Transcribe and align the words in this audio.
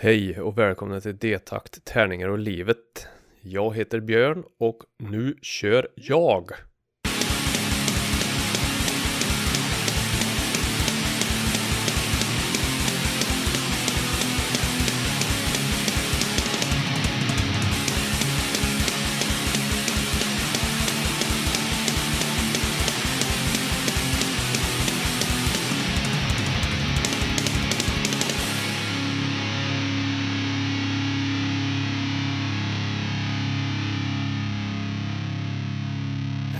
Hej 0.00 0.40
och 0.40 0.58
välkomna 0.58 1.00
till 1.00 1.16
D-takt, 1.16 1.84
tärningar 1.84 2.28
och 2.28 2.38
livet. 2.38 3.08
Jag 3.40 3.76
heter 3.76 4.00
Björn 4.00 4.44
och 4.58 4.82
nu 4.98 5.34
kör 5.42 5.88
jag. 5.94 6.50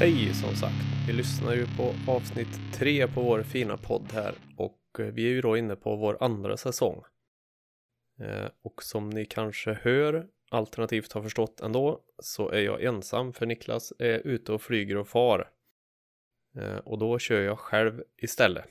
Hej 0.08 0.34
som 0.34 0.54
sagt! 0.54 1.06
Vi 1.06 1.12
lyssnar 1.12 1.54
ju 1.54 1.66
på 1.76 2.12
avsnitt 2.12 2.60
tre 2.74 3.08
på 3.08 3.22
vår 3.22 3.42
fina 3.42 3.76
podd 3.76 4.12
här 4.12 4.34
och 4.56 4.80
eh, 4.98 5.06
vi 5.06 5.24
är 5.24 5.30
ju 5.30 5.40
då 5.40 5.56
inne 5.56 5.76
på 5.76 5.96
vår 5.96 6.16
andra 6.20 6.56
säsong. 6.56 7.02
Eh, 8.20 8.48
och 8.62 8.82
som 8.82 9.10
ni 9.10 9.24
kanske 9.24 9.78
hör, 9.82 10.26
alternativt 10.50 11.12
har 11.12 11.22
förstått 11.22 11.60
ändå, 11.60 12.00
så 12.18 12.50
är 12.50 12.60
jag 12.60 12.84
ensam 12.84 13.32
för 13.32 13.46
Niklas 13.46 13.92
är 13.98 14.18
ute 14.26 14.52
och 14.52 14.62
flyger 14.62 14.96
och 14.96 15.08
far. 15.08 15.50
Eh, 16.56 16.76
och 16.76 16.98
då 16.98 17.18
kör 17.18 17.40
jag 17.40 17.58
själv 17.58 18.02
istället. 18.16 18.64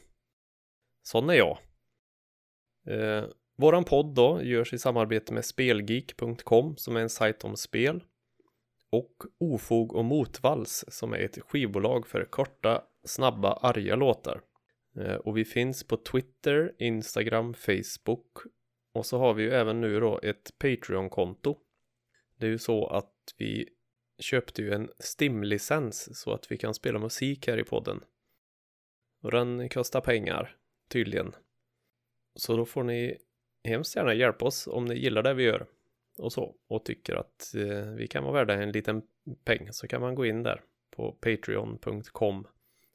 Sån 1.04 1.30
är 1.30 1.34
jag. 1.34 1.58
Våran 3.58 3.84
podd 3.84 4.16
då 4.16 4.44
görs 4.44 4.74
i 4.74 4.78
samarbete 4.78 5.34
med 5.34 5.46
Spelgeek.com 5.46 6.78
som 6.78 6.96
är 6.96 7.02
en 7.02 7.10
sajt 7.10 7.44
om 7.44 7.58
spel 7.58 8.02
och 8.98 9.24
Ofog 9.40 9.96
och 9.96 10.06
Motvalls 10.06 10.86
som 10.88 11.14
är 11.14 11.20
ett 11.20 11.40
skivbolag 11.42 12.08
för 12.08 12.26
korta, 12.26 12.84
snabba, 13.04 13.54
arga 13.54 13.96
låtar. 13.96 14.42
Eh, 14.98 15.16
och 15.16 15.38
vi 15.38 15.46
finns 15.46 15.84
på 15.84 15.98
Twitter, 15.98 16.74
Instagram, 16.78 17.54
Facebook 17.54 18.38
och 18.94 19.06
så 19.06 19.20
har 19.20 19.34
vi 19.34 19.44
ju 19.44 19.52
även 19.52 19.82
nu 19.82 20.00
då 20.00 20.20
ett 20.24 20.58
Patreon-konto. 20.60 21.58
Det 22.40 22.46
är 22.46 22.50
ju 22.50 22.58
så 22.58 22.88
att 22.88 23.14
vi 23.38 23.70
köpte 24.20 24.62
ju 24.62 24.72
en 24.72 24.90
STIM-licens 25.00 26.18
så 26.20 26.34
att 26.34 26.52
vi 26.52 26.58
kan 26.58 26.74
spela 26.74 27.00
musik 27.00 27.48
här 27.48 27.60
i 27.60 27.64
podden. 27.64 28.04
Och 29.22 29.32
den 29.32 29.70
kostar 29.70 30.02
pengar, 30.02 30.56
tydligen. 30.90 31.36
Så 32.36 32.58
då 32.58 32.66
får 32.66 32.84
ni 32.84 33.18
hemskt 33.64 33.96
gärna 33.96 34.14
hjälpa 34.14 34.46
oss 34.46 34.68
om 34.68 34.86
ni 34.86 34.96
gillar 34.96 35.24
det 35.24 35.34
vi 35.34 35.44
gör 35.44 35.68
och 36.18 36.34
så 36.34 36.56
och 36.68 36.86
tycker 36.86 37.16
att 37.16 37.56
eh, 37.56 37.92
vi 37.92 38.08
kan 38.08 38.24
vara 38.24 38.34
värda 38.34 38.54
en 38.54 38.72
liten 38.72 39.02
peng 39.46 39.74
så 39.74 39.88
kan 39.88 40.02
man 40.02 40.16
gå 40.16 40.26
in 40.26 40.44
där 40.44 40.62
på 40.96 41.12
patreon.com 41.12 42.48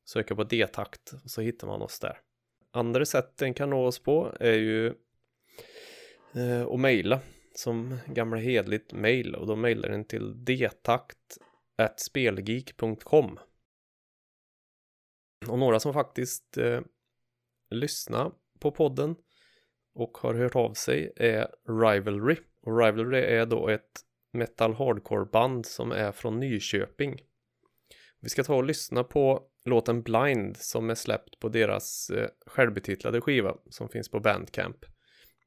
söka 0.05 0.37
på 0.37 0.45
D-takt 0.45 1.13
och 1.25 1.31
så 1.31 1.41
hittar 1.41 1.67
man 1.67 1.83
oss 1.83 2.01
där. 2.01 2.21
Andra 2.71 3.05
sätt 3.05 3.37
den 3.37 3.55
kan 3.55 3.71
nå 3.71 3.87
oss 3.87 3.99
på 3.99 4.37
är 4.41 4.53
ju 4.53 4.87
eh, 6.35 6.63
att 6.63 6.81
mejla 6.81 7.21
som 7.55 7.99
gamla 8.07 8.39
hedligt 8.41 8.93
mejl 8.93 9.35
och 9.35 9.47
då 9.47 9.57
mejlar 9.57 9.89
den 9.89 10.05
till 10.05 10.45
detakt 10.45 11.39
spelgeek.com 11.97 13.39
och 15.49 15.59
några 15.59 15.81
som 15.81 15.93
faktiskt 15.93 16.57
eh, 16.57 16.81
lyssnar 17.71 18.33
på 18.61 18.71
podden 18.71 19.17
och 19.95 20.19
har 20.19 20.35
hört 20.35 20.57
av 20.57 20.75
sig 20.75 21.13
är 21.17 21.49
Rivalry 21.69 22.37
och 22.63 22.79
Rivalry 22.79 23.21
är 23.21 23.47
då 23.47 23.69
ett 23.69 23.91
metal 24.33 24.75
hardcore 24.75 25.25
band 25.25 25.67
som 25.67 25.93
är 25.93 26.13
från 26.13 26.41
Nyköping. 26.41 27.21
Vi 28.21 28.29
ska 28.29 28.45
ta 28.45 28.55
och 28.55 28.65
lyssna 28.65 29.05
på 29.05 29.43
låten 29.65 30.03
Blind 30.03 30.57
som 30.57 30.91
är 30.91 30.95
släppt 30.95 31.39
på 31.39 31.49
deras 31.49 32.11
eh, 32.11 32.29
självbetitlade 32.47 33.21
skiva 33.21 33.57
som 33.71 33.89
finns 33.89 34.11
på 34.11 34.21
Bandcamp. 34.21 34.77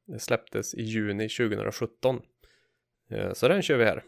Det 0.05 0.19
släpptes 0.19 0.73
i 0.73 0.81
juni 0.81 1.29
2017. 1.29 2.21
Eh, 3.09 3.33
så 3.33 3.47
den 3.47 3.61
kör 3.61 3.77
vi 3.77 3.85
här. 3.85 4.03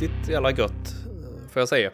Riktigt 0.00 0.28
jävla 0.28 0.50
gött 0.50 0.94
eh, 1.06 1.48
får 1.48 1.60
jag 1.60 1.68
säga. 1.68 1.92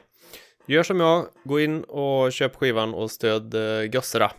Gör 0.67 0.83
som 0.83 1.01
jag, 1.01 1.29
gå 1.45 1.61
in 1.61 1.85
och 1.85 2.33
köp 2.33 2.57
skivan 2.57 2.95
och 2.95 3.11
stöd 3.11 3.55
eh, 3.55 3.95
Gössera. 3.95 4.33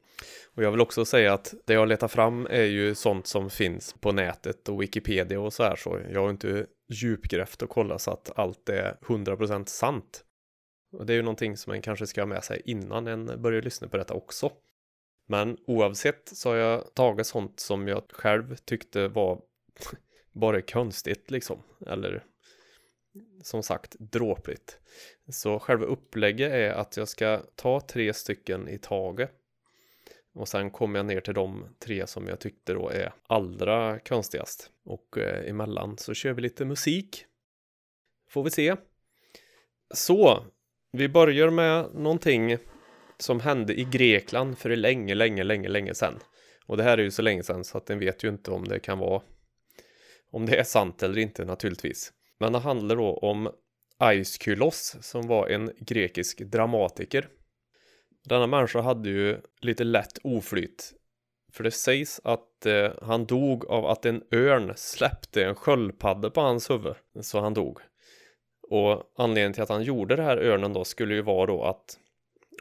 Och 0.55 0.63
jag 0.63 0.71
vill 0.71 0.81
också 0.81 1.05
säga 1.05 1.33
att 1.33 1.53
det 1.65 1.73
jag 1.73 1.87
letar 1.87 2.07
fram 2.07 2.47
är 2.49 2.63
ju 2.63 2.95
sånt 2.95 3.27
som 3.27 3.49
finns 3.49 3.95
på 3.99 4.11
nätet 4.11 4.69
och 4.69 4.81
Wikipedia 4.81 5.39
och 5.39 5.53
så 5.53 5.63
här 5.63 5.75
så 5.75 5.99
jag 6.11 6.21
har 6.21 6.29
inte 6.29 6.65
djupgrävt 6.89 7.61
och 7.61 7.69
kollat 7.69 8.01
så 8.01 8.11
att 8.11 8.39
allt 8.39 8.69
är 8.69 8.97
100% 9.01 9.65
sant. 9.65 10.23
Och 10.91 11.05
det 11.05 11.13
är 11.13 11.15
ju 11.15 11.21
någonting 11.21 11.57
som 11.57 11.71
man 11.71 11.81
kanske 11.81 12.07
ska 12.07 12.21
ha 12.21 12.25
med 12.25 12.43
sig 12.43 12.61
innan 12.65 13.07
en 13.07 13.41
börjar 13.41 13.61
lyssna 13.61 13.87
på 13.87 13.97
detta 13.97 14.13
också. 14.13 14.51
Men 15.31 15.57
oavsett 15.67 16.29
så 16.33 16.49
har 16.49 16.55
jag 16.55 16.93
tagit 16.93 17.27
sånt 17.27 17.59
som 17.59 17.87
jag 17.87 18.03
själv 18.11 18.55
tyckte 18.55 19.07
var 19.07 19.41
bara 20.31 20.61
konstigt 20.61 21.31
liksom. 21.31 21.63
Eller 21.87 22.23
som 23.43 23.63
sagt 23.63 23.95
dråpligt. 23.99 24.79
Så 25.29 25.59
själva 25.59 25.85
upplägget 25.85 26.51
är 26.51 26.71
att 26.71 26.97
jag 26.97 27.07
ska 27.07 27.41
ta 27.55 27.81
tre 27.81 28.13
stycken 28.13 28.67
i 28.67 28.77
taget. 28.77 29.31
Och 30.33 30.47
sen 30.47 30.71
kommer 30.71 30.99
jag 30.99 31.05
ner 31.05 31.21
till 31.21 31.33
de 31.33 31.65
tre 31.79 32.07
som 32.07 32.27
jag 32.27 32.39
tyckte 32.39 32.73
då 32.73 32.89
är 32.89 33.13
allra 33.27 33.99
konstigast. 33.99 34.71
Och 34.85 35.17
eh, 35.17 35.49
emellan 35.49 35.97
så 35.97 36.13
kör 36.13 36.33
vi 36.33 36.41
lite 36.41 36.65
musik. 36.65 37.25
Får 38.29 38.43
vi 38.43 38.49
se. 38.49 38.75
Så, 39.93 40.45
vi 40.91 41.09
börjar 41.09 41.49
med 41.49 41.95
någonting 41.95 42.57
som 43.19 43.39
hände 43.39 43.79
i 43.79 43.83
Grekland 43.83 44.57
för 44.57 44.75
länge, 44.75 45.15
länge, 45.15 45.43
länge, 45.43 45.69
länge 45.69 45.93
sedan. 45.93 46.19
Och 46.65 46.77
det 46.77 46.83
här 46.83 46.97
är 46.97 47.01
ju 47.03 47.11
så 47.11 47.21
länge 47.21 47.43
sedan 47.43 47.63
så 47.63 47.77
att 47.77 47.85
den 47.85 47.99
vet 47.99 48.23
ju 48.23 48.29
inte 48.29 48.51
om 48.51 48.67
det 48.67 48.79
kan 48.79 48.99
vara 48.99 49.21
om 50.31 50.45
det 50.45 50.59
är 50.59 50.63
sant 50.63 51.03
eller 51.03 51.17
inte 51.17 51.45
naturligtvis. 51.45 52.13
Men 52.39 52.53
det 52.53 52.59
handlar 52.59 52.95
då 52.95 53.13
om 53.13 53.49
Aiskylos 53.97 54.95
som 55.01 55.27
var 55.27 55.47
en 55.47 55.71
grekisk 55.79 56.39
dramatiker. 56.39 57.27
Denna 58.25 58.47
människa 58.47 58.81
hade 58.81 59.09
ju 59.09 59.37
lite 59.61 59.83
lätt 59.83 60.17
oflyt. 60.23 60.93
För 61.51 61.63
det 61.63 61.71
sägs 61.71 62.21
att 62.23 62.65
eh, 62.65 62.91
han 63.01 63.25
dog 63.25 63.65
av 63.65 63.85
att 63.85 64.05
en 64.05 64.23
örn 64.33 64.73
släppte 64.75 65.45
en 65.45 65.55
sköldpadda 65.55 66.29
på 66.29 66.41
hans 66.41 66.69
huvud. 66.69 66.95
Så 67.21 67.39
han 67.39 67.53
dog. 67.53 67.79
Och 68.69 69.03
anledningen 69.17 69.53
till 69.53 69.63
att 69.63 69.69
han 69.69 69.83
gjorde 69.83 70.15
det 70.15 70.23
här 70.23 70.37
örnen 70.37 70.73
då 70.73 70.83
skulle 70.83 71.15
ju 71.15 71.21
vara 71.21 71.45
då 71.45 71.63
att 71.63 71.97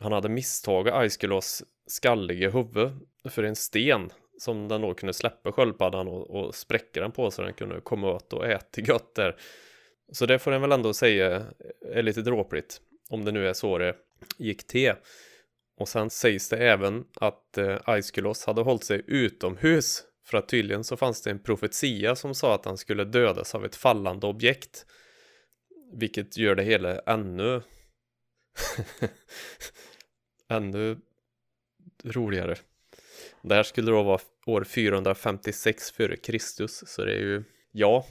han 0.01 0.13
hade 0.13 0.29
misstagit 0.29 0.95
Aiskylos 0.95 1.63
skalliga 1.87 2.51
huvud 2.51 2.91
för 3.31 3.43
en 3.43 3.57
sten 3.57 4.11
som 4.39 4.69
den 4.69 4.81
då 4.81 4.95
kunde 4.95 5.13
släppa 5.13 5.53
sköldpaddan 5.53 6.09
och, 6.09 6.31
och 6.31 6.55
spräcka 6.55 7.01
den 7.01 7.13
på 7.13 7.31
så 7.31 7.43
den 7.43 7.53
kunde 7.53 7.81
komma 7.81 8.13
åt 8.13 8.33
och 8.33 8.47
äta 8.47 8.81
gött 8.81 9.15
där. 9.15 9.37
Så 10.13 10.27
det 10.27 10.39
får 10.39 10.51
den 10.51 10.61
väl 10.61 10.73
ändå 10.73 10.95
säga 10.95 11.47
är 11.93 12.03
lite 12.03 12.23
dråpligt 12.23 12.81
om 13.11 13.25
det 13.25 13.33
nu 13.33 13.49
är 13.49 13.53
så 13.53 13.79
det 13.79 13.97
gick 14.39 14.67
till. 14.67 14.93
Och 15.79 15.89
sen 15.89 16.11
sägs 16.11 16.49
det 16.49 16.57
även 16.57 17.05
att 17.15 17.59
eh, 17.59 17.79
Aiskylos 17.85 18.45
hade 18.45 18.61
hållit 18.61 18.85
sig 18.85 19.05
utomhus 19.07 20.05
för 20.27 20.39
att 20.39 20.49
tydligen 20.49 20.85
så 20.85 20.97
fanns 20.97 21.23
det 21.23 21.31
en 21.31 21.43
profetia 21.43 22.17
som 22.17 22.35
sa 22.35 22.55
att 22.55 22.65
han 22.65 22.79
skulle 22.79 23.05
dödas 23.05 23.55
av 23.55 23.65
ett 23.65 23.77
fallande 23.77 24.27
objekt. 24.27 24.87
Vilket 25.93 26.37
gör 26.37 26.55
det 26.55 26.63
hela 26.63 26.99
ännu 26.99 27.63
ännu 30.49 30.99
roligare. 32.05 32.57
Det 33.43 33.55
här 33.55 33.63
skulle 33.63 33.91
då 33.91 34.03
vara 34.03 34.21
år 34.47 34.65
456 34.65 35.91
före 35.91 36.17
Kristus, 36.17 36.85
så 36.87 37.05
det 37.05 37.13
är 37.13 37.21
ju, 37.21 37.45
ja, 37.73 38.07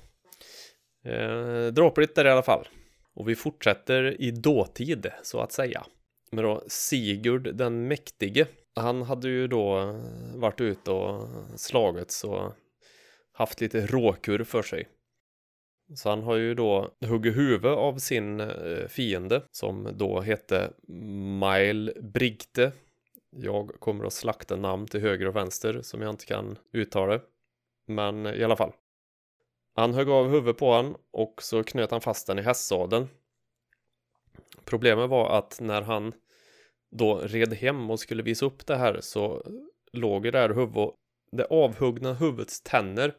eh, 1.05 1.67
dråpligt 1.67 2.15
där 2.15 2.25
i 2.25 2.29
alla 2.29 2.43
fall. 2.43 2.67
Och 3.13 3.29
vi 3.29 3.35
fortsätter 3.35 4.21
i 4.21 4.31
dåtid, 4.31 5.11
så 5.23 5.39
att 5.39 5.51
säga. 5.51 5.85
Men 6.31 6.43
då 6.43 6.63
Sigurd 6.67 7.55
den 7.55 7.87
mäktige, 7.87 8.45
han 8.75 9.01
hade 9.01 9.29
ju 9.29 9.47
då 9.47 9.79
eh, 9.79 10.01
varit 10.35 10.61
ute 10.61 10.91
och 10.91 11.29
slagits 11.55 12.23
och 12.23 12.53
haft 13.31 13.61
lite 13.61 13.85
råkur 13.85 14.43
för 14.43 14.63
sig. 14.63 14.87
Så 15.95 16.09
han 16.09 16.23
har 16.23 16.35
ju 16.35 16.53
då 16.53 16.91
huggit 17.01 17.37
huvudet 17.37 17.77
av 17.77 17.97
sin 17.97 18.39
eh, 18.39 18.87
fiende 18.87 19.41
som 19.51 19.89
då 19.93 20.21
hette 20.21 20.73
Mile 21.41 21.93
Brigte. 22.01 22.71
Jag 23.29 23.71
kommer 23.79 24.05
att 24.05 24.13
slakta 24.13 24.55
namn 24.55 24.87
till 24.87 25.01
höger 25.01 25.27
och 25.27 25.35
vänster 25.35 25.81
som 25.81 26.01
jag 26.01 26.09
inte 26.09 26.25
kan 26.25 26.57
uttala. 26.71 27.19
Men 27.85 28.25
eh, 28.25 28.33
i 28.33 28.43
alla 28.43 28.55
fall. 28.55 28.71
Han 29.75 29.93
högg 29.93 30.09
av 30.09 30.29
huvudet 30.29 30.57
på 30.57 30.73
han 30.73 30.95
och 31.11 31.41
så 31.41 31.63
knöt 31.63 31.91
han 31.91 32.01
fast 32.01 32.27
den 32.27 32.39
i 32.39 32.41
hästsadeln. 32.41 33.07
Problemet 34.65 35.09
var 35.09 35.37
att 35.37 35.57
när 35.61 35.81
han 35.81 36.13
då 36.91 37.15
red 37.15 37.53
hem 37.53 37.91
och 37.91 37.99
skulle 37.99 38.23
visa 38.23 38.45
upp 38.45 38.65
det 38.65 38.75
här 38.75 38.99
så 39.01 39.43
låg 39.91 40.23
det 40.23 40.31
där 40.31 40.49
huvudet, 40.49 40.93
det 41.31 41.45
avhuggna 41.45 42.13
huvudets 42.13 42.61
tänder 42.61 43.13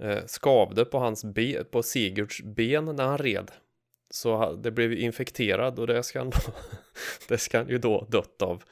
Eh, 0.00 0.26
skavde 0.26 0.84
på 0.84 0.98
hans 0.98 1.24
ben, 1.24 1.64
på 1.70 1.82
Sigurds 1.82 2.42
ben 2.42 2.84
när 2.84 3.06
han 3.06 3.18
red. 3.18 3.50
Så 4.10 4.52
det 4.52 4.70
blev 4.70 4.92
infekterad 4.92 5.78
och 5.78 5.86
det 5.86 6.02
ska 6.02 6.18
han, 6.18 6.30
då, 6.30 6.38
det 7.28 7.38
ska 7.38 7.58
han 7.58 7.68
ju 7.68 7.78
då 7.78 8.06
dött 8.10 8.42
av. 8.42 8.62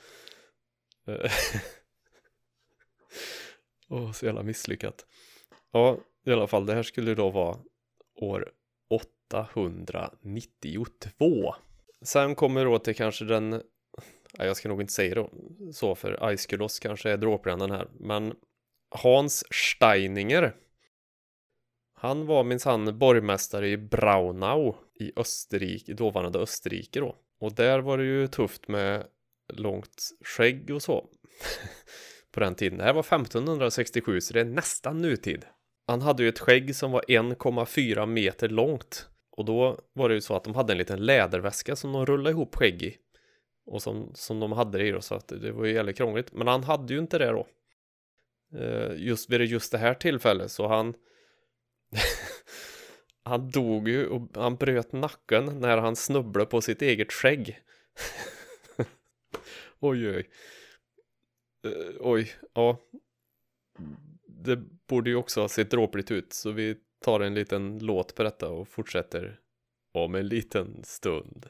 Eh, 1.06 1.14
Åh, 3.88 4.04
oh, 4.04 4.12
så 4.12 4.26
jävla 4.26 4.42
misslyckat. 4.42 5.06
Ja, 5.72 5.98
i 6.26 6.32
alla 6.32 6.46
fall, 6.46 6.66
det 6.66 6.74
här 6.74 6.82
skulle 6.82 7.14
då 7.14 7.30
vara 7.30 7.58
år 8.14 8.52
892. 8.90 11.54
Sen 12.02 12.34
kommer 12.34 12.64
då 12.64 12.78
till 12.78 12.94
kanske 12.94 13.24
den, 13.24 13.50
nej, 13.50 13.62
jag 14.38 14.56
ska 14.56 14.68
nog 14.68 14.80
inte 14.80 14.92
säga 14.92 15.14
det 15.14 15.28
så 15.72 15.94
för 15.94 16.28
Aiskulos 16.28 16.78
kanske 16.78 17.10
är 17.10 17.16
dråpbrännan 17.16 17.70
här, 17.70 17.88
men 18.00 18.34
Hans 18.90 19.44
Steininger 19.50 20.54
han 22.00 22.26
var 22.26 22.44
minsann 22.44 22.98
borgmästare 22.98 23.68
i 23.68 23.76
Braunau 23.76 24.76
i 25.00 25.12
Österrike, 25.16 25.94
dåvarande 25.94 26.38
Österrike 26.38 27.00
då. 27.00 27.16
Och 27.40 27.54
där 27.54 27.78
var 27.78 27.98
det 27.98 28.04
ju 28.04 28.26
tufft 28.26 28.68
med 28.68 29.06
långt 29.52 30.10
skägg 30.24 30.70
och 30.70 30.82
så. 30.82 31.04
på 32.32 32.40
den 32.40 32.54
tiden. 32.54 32.78
Det 32.78 32.84
här 32.84 32.92
var 32.92 33.00
1567 33.00 34.20
så 34.20 34.34
det 34.34 34.40
är 34.40 34.44
nästan 34.44 34.98
nutid. 34.98 35.44
han 35.86 36.02
hade 36.02 36.22
ju 36.22 36.28
ett 36.28 36.38
skägg 36.38 36.76
som 36.76 36.90
var 36.90 37.04
1,4 37.08 38.06
meter 38.06 38.48
långt. 38.48 39.08
Och 39.30 39.44
då 39.44 39.78
var 39.92 40.08
det 40.08 40.14
ju 40.14 40.20
så 40.20 40.34
att 40.34 40.44
de 40.44 40.54
hade 40.54 40.72
en 40.72 40.78
liten 40.78 41.06
läderväska 41.06 41.76
som 41.76 41.92
de 41.92 42.06
rullade 42.06 42.30
ihop 42.30 42.56
skägg 42.56 42.82
i. 42.82 42.96
Och 43.66 43.82
som, 43.82 44.10
som 44.14 44.40
de 44.40 44.52
hade 44.52 44.78
det 44.78 44.86
i 44.86 44.90
då, 44.90 45.00
så 45.00 45.14
att 45.14 45.28
det 45.28 45.52
var 45.52 45.64
ju 45.64 45.72
jävligt 45.72 45.96
krångligt. 45.96 46.32
Men 46.32 46.46
han 46.46 46.64
hade 46.64 46.94
ju 46.94 47.00
inte 47.00 47.18
det 47.18 47.30
då. 47.30 47.46
Eh, 48.58 48.92
just 48.96 49.30
vid 49.30 49.40
just 49.40 49.72
det 49.72 49.78
här 49.78 49.94
tillfället 49.94 50.50
så 50.50 50.68
han 50.68 50.94
Han 53.24 53.50
dog 53.50 53.88
ju 53.88 54.06
och 54.06 54.28
han 54.34 54.56
bröt 54.56 54.92
nacken 54.92 55.60
när 55.60 55.78
han 55.78 55.96
snubblade 55.96 56.50
på 56.50 56.60
sitt 56.60 56.82
eget 56.82 57.12
skägg. 57.12 57.60
oj, 59.80 60.10
oj. 60.10 60.28
Uh, 61.66 61.96
oj, 62.00 62.32
ja. 62.54 62.80
Det 64.26 64.56
borde 64.88 65.10
ju 65.10 65.16
också 65.16 65.40
ha 65.40 65.48
sett 65.48 65.70
dråpligt 65.70 66.10
ut, 66.10 66.32
så 66.32 66.50
vi 66.50 66.76
tar 67.04 67.20
en 67.20 67.34
liten 67.34 67.78
låt 67.78 68.14
på 68.14 68.22
detta 68.22 68.48
och 68.48 68.68
fortsätter 68.68 69.40
om 69.94 70.14
en 70.14 70.28
liten 70.28 70.84
stund. 70.84 71.48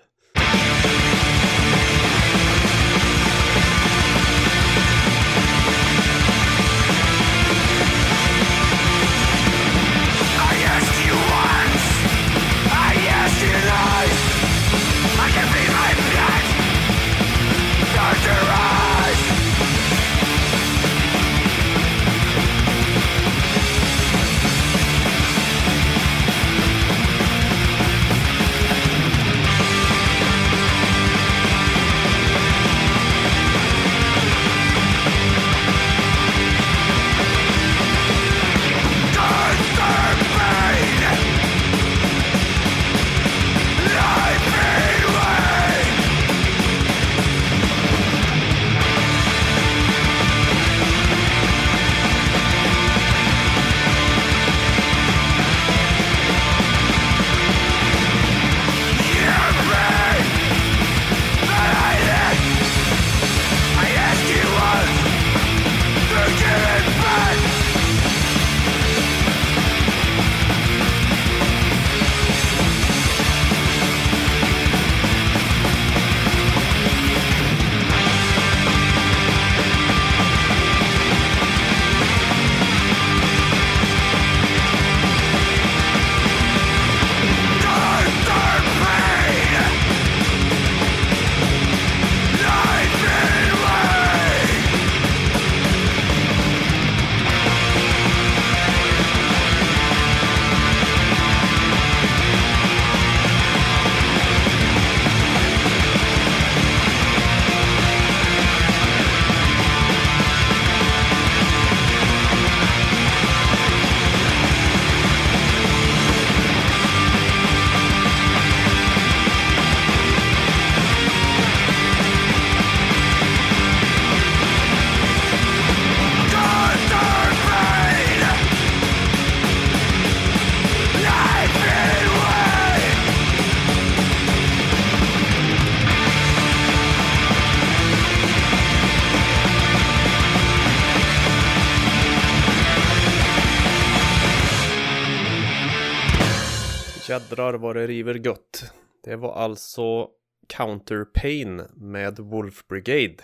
Jädrar 147.19 147.55
vad 147.55 147.77
det 147.77 147.87
river 147.87 148.15
gött. 148.15 148.73
Det 149.05 149.17
var 149.17 149.33
alltså 149.33 150.09
Counterpain 150.49 151.63
med 151.75 152.19
Wolf 152.19 152.67
Brigade. 152.69 153.17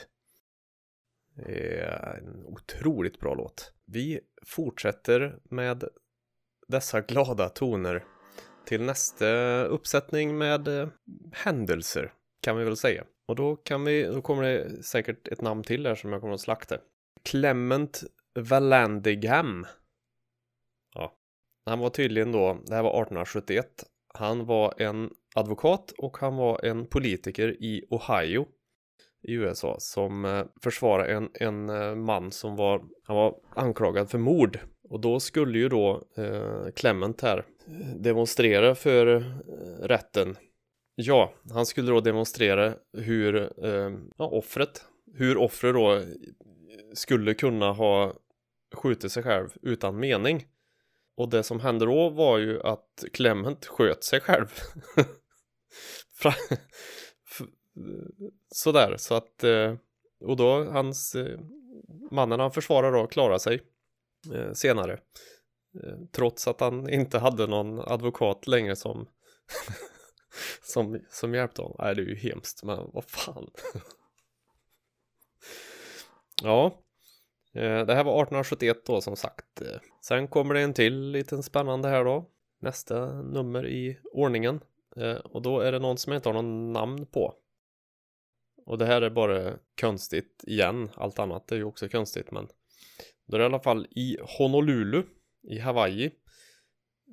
Det 1.37 1.79
är 1.81 2.19
en 2.19 2.47
otroligt 2.47 3.21
bra 3.21 3.35
låt. 3.35 3.73
Vi 3.87 4.21
fortsätter 4.47 5.39
med 5.45 5.85
dessa 6.69 7.01
glada 7.01 7.49
toner 7.49 8.05
till 8.67 8.83
nästa 8.83 9.65
uppsättning 9.65 10.39
med 10.39 10.69
eh, 10.69 10.89
händelser 11.33 12.13
kan 12.43 12.57
vi 12.57 12.65
väl 12.65 12.77
säga. 12.77 13.05
Och 13.27 13.37
då 13.37 13.57
kan 13.57 13.85
vi, 13.85 14.03
då 14.03 14.23
kommer 14.23 14.43
det 14.43 14.83
säkert 14.83 15.29
ett 15.29 15.41
namn 15.41 15.63
till 15.63 15.87
här 15.87 15.95
som 15.95 16.13
jag 16.13 16.21
kommer 16.21 16.35
att 16.35 16.41
slakta. 16.41 16.79
Clement 17.23 18.03
Vallandigham. 18.35 19.67
Han 21.67 21.79
var 21.79 21.91
tydligen 21.91 22.33
då, 22.33 22.59
det 22.67 22.75
här 22.75 22.83
var 22.83 22.91
1871, 22.91 23.67
han 24.15 24.47
var 24.47 24.75
en 24.79 25.11
advokat 25.35 25.93
och 25.99 26.17
han 26.17 26.37
var 26.37 26.65
en 26.65 26.87
politiker 26.87 27.57
i 27.63 27.85
Ohio 27.91 28.47
i 29.23 29.33
USA 29.33 29.77
som 29.79 30.25
eh, 30.25 30.45
försvarade 30.63 31.13
en, 31.13 31.31
en 31.35 31.69
eh, 31.69 31.95
man 31.95 32.33
som 32.33 32.57
var, 32.57 32.85
han 33.03 33.17
var 33.17 33.35
anklagad 33.55 34.11
för 34.11 34.19
mord. 34.19 34.59
Och 34.89 35.01
då 35.01 35.21
skulle 35.21 35.59
ju 35.59 35.69
då 35.69 36.03
eh, 36.17 36.71
Clement 36.77 37.21
här 37.21 37.39
eh, 37.67 37.97
demonstrera 37.97 38.75
för 38.75 39.17
eh, 39.17 39.23
rätten. 39.83 40.37
Ja, 40.95 41.33
han 41.53 41.67
skulle 41.67 41.91
då 41.91 42.01
demonstrera 42.01 42.75
hur 42.93 43.37
eh, 43.65 43.91
ja, 44.17 44.27
offret, 44.27 44.85
hur 45.15 45.37
offret 45.37 45.75
då 45.75 46.03
skulle 46.95 47.35
kunna 47.35 47.73
ha 47.73 48.15
skjutit 48.75 49.13
sig 49.13 49.23
själv 49.23 49.49
utan 49.63 50.01
mening. 50.01 50.47
Och 51.17 51.29
det 51.29 51.43
som 51.43 51.61
hände 51.61 51.85
då 51.85 52.11
var 52.11 52.39
ju 52.39 52.63
att 52.63 53.05
Clement 53.13 53.67
sköt 53.67 54.05
sig 54.05 54.21
själv. 54.21 54.55
Sådär, 58.49 58.95
så 58.99 59.15
att 59.15 59.45
eh, 59.45 59.75
och 60.21 60.37
då 60.37 60.65
hans 60.65 61.15
eh, 61.15 61.41
mannen 62.11 62.41
han 62.41 62.53
försvarar 62.53 62.93
då 62.93 63.07
klarar 63.07 63.39
sig 63.39 63.63
eh, 64.35 64.53
senare. 64.53 65.01
Trots 66.13 66.49
att 66.49 66.61
han 66.61 66.91
inte 66.91 67.19
hade 67.19 67.47
någon 67.47 67.81
advokat 67.81 68.47
längre 68.47 68.77
som 68.77 69.07
som, 70.63 71.01
som 71.11 71.35
hjälpte 71.35 71.63
honom. 71.63 71.77
Nej, 71.79 71.95
det 71.95 72.03
är 72.03 72.07
ju 72.07 72.17
hemskt, 72.17 72.63
men 72.63 72.91
vad 72.93 73.05
fan. 73.05 73.51
ja, 76.43 76.84
Eh, 77.55 77.87
det 77.87 77.95
här 77.95 78.05
var 78.05 78.23
1871 78.23 78.87
då 78.87 79.01
som 79.01 79.17
sagt. 79.17 79.61
Eh, 79.61 79.81
sen 80.01 80.29
kommer 80.29 80.55
det 80.55 80.61
en 80.61 80.75
till 80.75 81.11
liten 81.11 81.43
spännande 81.43 81.89
här 81.89 82.05
då. 82.05 82.31
Nästa 82.61 83.23
nummer 83.23 83.67
i 83.67 83.99
ordningen. 84.13 84.61
Eh, 84.97 85.15
och 85.15 85.43
då 85.43 85.61
är 85.61 85.73
det 85.73 85.79
någon 85.79 85.99
som 85.99 86.13
jag 86.13 86.19
inte 86.19 86.29
har 86.29 86.43
någon 86.43 86.73
namn 86.73 87.07
på. 87.07 87.35
Och 88.67 88.79
det 88.79 88.87
här 88.87 89.03
är 89.03 89.11
bara 89.11 89.53
konstigt 89.81 90.45
igen. 90.47 90.91
Allt 90.95 91.19
annat 91.19 91.53
är 91.53 91.57
ju 91.57 91.65
också 91.65 91.89
konstigt 91.89 92.31
men. 92.31 92.49
Då 93.27 93.37
är 93.37 93.39
det 93.39 93.45
i 93.45 93.47
alla 93.47 93.61
fall 93.61 93.87
i 93.91 94.17
Honolulu 94.39 95.03
i 95.43 95.59
Hawaii. 95.59 96.11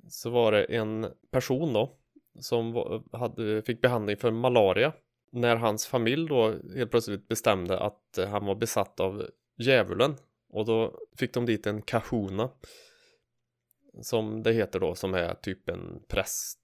Så 0.10 0.30
var 0.30 0.52
det 0.52 0.64
en 0.64 1.08
person 1.32 1.74
då. 1.74 1.98
Som 2.40 2.76
hade, 3.12 3.62
fick 3.62 3.82
behandling 3.82 4.18
för 4.18 4.32
malaria. 4.32 4.94
När 5.32 5.56
hans 5.56 5.88
familj 5.88 6.28
då 6.30 6.54
helt 6.76 6.92
plötsligt 6.92 7.28
bestämde 7.28 7.80
att 7.80 8.20
han 8.30 8.46
var 8.46 8.56
besatt 8.56 9.00
av 9.00 9.30
djävulen 9.58 10.16
och 10.52 10.66
då 10.66 11.00
fick 11.18 11.34
de 11.34 11.46
dit 11.46 11.68
en 11.68 11.82
kahuna. 11.82 12.50
som 14.02 14.44
det 14.44 14.54
heter 14.54 14.80
då, 14.80 14.96
som 14.96 15.14
är 15.14 15.34
typ 15.34 15.70
en 15.70 16.04
präst, 16.08 16.60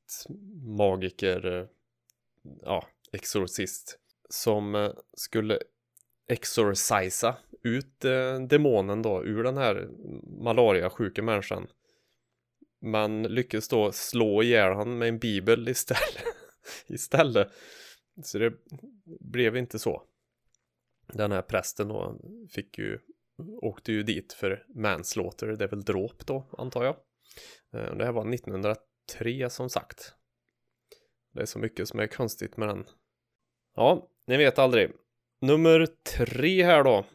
magiker, 0.78 1.68
ja, 2.62 2.88
exorcist, 3.12 4.00
som 4.30 4.76
eh, 4.76 4.92
skulle 5.14 5.60
exorcisa 6.28 7.38
ut 7.64 8.06
eh, 8.06 8.40
demonen 8.40 9.02
då 9.02 9.24
ur 9.24 9.44
den 9.44 9.58
här 9.58 9.90
malariasjuka 10.42 11.24
människan. 11.24 11.68
Man 12.82 13.24
lyckades 13.24 13.68
då 13.68 13.92
slå 13.92 14.44
ihjäl 14.44 14.74
han 14.74 14.98
med 14.98 15.08
en 15.08 15.20
bibel 15.20 15.70
istället. 15.70 16.24
istället. 16.88 17.48
Så 18.24 18.38
det 18.40 18.54
blev 19.20 19.58
inte 19.58 19.80
så. 19.80 20.04
Den 21.14 21.32
här 21.32 21.42
prästen 21.42 21.88
då 21.88 22.20
fick 22.52 22.78
ju, 22.78 23.00
åkte 23.62 23.92
ju 23.92 24.04
dit 24.04 24.34
för 24.34 24.66
manslaughter, 24.76 25.48
det 25.48 25.64
är 25.64 25.70
väl 25.70 25.84
dråp 25.84 26.26
då 26.26 26.46
antar 26.58 26.84
jag. 26.84 26.96
Eh, 27.74 27.96
det 27.96 28.06
här 28.06 28.12
var 28.12 28.34
1903 28.34 29.50
som 29.50 29.70
sagt. 29.70 30.14
Det 31.34 31.42
är 31.42 31.46
så 31.46 31.60
mycket 31.60 31.88
som 31.88 32.00
är 32.00 32.08
konstigt 32.08 32.58
med 32.58 32.68
den. 32.68 32.86
Ja, 33.76 34.08
ni 34.28 34.38
vet 34.38 34.60
aldrig. 34.60 34.92
Nummer 35.42 35.88
tre 36.18 36.64
här 36.64 36.84
då. 36.84 37.06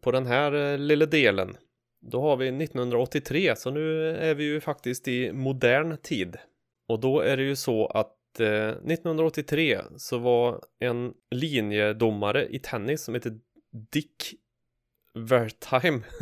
På 0.00 0.10
den 0.10 0.26
här 0.26 0.52
eh, 0.52 0.78
lilla 0.78 1.06
delen. 1.06 1.56
Då 2.00 2.20
har 2.20 2.36
vi 2.36 2.48
1983, 2.48 3.56
så 3.56 3.70
nu 3.70 4.16
är 4.16 4.34
vi 4.34 4.44
ju 4.44 4.60
faktiskt 4.60 5.08
i 5.08 5.32
modern 5.32 5.96
tid. 5.96 6.36
Och 6.88 7.00
då 7.00 7.20
är 7.20 7.36
det 7.36 7.42
ju 7.42 7.56
så 7.56 7.86
att 7.86 8.40
eh, 8.40 8.68
1983 8.68 9.80
så 9.96 10.18
var 10.18 10.64
en 10.78 11.14
linjedomare 11.30 12.46
i 12.48 12.58
tennis 12.58 13.02
som 13.02 13.14
heter 13.14 13.38
Dick 13.92 14.34
Wertheim 15.16 16.04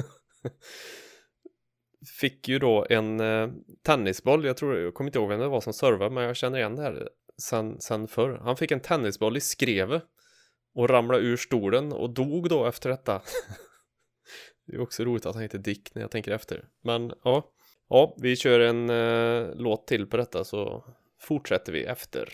fick 2.20 2.48
ju 2.48 2.58
då 2.58 2.86
en 2.90 3.20
eh, 3.20 3.48
tennisboll, 3.82 4.44
jag 4.44 4.56
tror, 4.56 4.78
jag 4.78 4.94
kommer 4.94 5.08
inte 5.08 5.18
ihåg 5.18 5.28
vem 5.28 5.40
det 5.40 5.48
var 5.48 5.60
som 5.60 5.72
servade, 5.72 6.14
men 6.14 6.24
jag 6.24 6.36
känner 6.36 6.58
igen 6.58 6.76
det 6.76 6.82
här 6.82 7.08
sen, 7.42 7.80
sen 7.80 8.08
förr. 8.08 8.40
Han 8.42 8.56
fick 8.56 8.70
en 8.70 8.80
tennisboll 8.80 9.36
i 9.36 9.40
skrevet 9.40 10.04
och 10.74 10.90
ramlade 10.90 11.24
ur 11.24 11.36
stolen 11.36 11.92
och 11.92 12.14
dog 12.14 12.48
då 12.48 12.66
efter 12.66 12.90
detta. 12.90 13.22
det 14.66 14.76
är 14.76 14.80
också 14.80 15.04
roligt 15.04 15.26
att 15.26 15.34
han 15.34 15.42
heter 15.42 15.58
Dick 15.58 15.94
när 15.94 16.02
jag 16.02 16.10
tänker 16.10 16.32
efter. 16.32 16.64
Men 16.82 17.12
ja, 17.24 17.52
ja 17.88 18.16
vi 18.20 18.36
kör 18.36 18.60
en 18.60 18.90
eh, 18.90 19.54
låt 19.54 19.86
till 19.86 20.06
på 20.06 20.16
detta 20.16 20.44
så 20.44 20.84
fortsätter 21.20 21.72
vi 21.72 21.84
efter. 21.84 22.28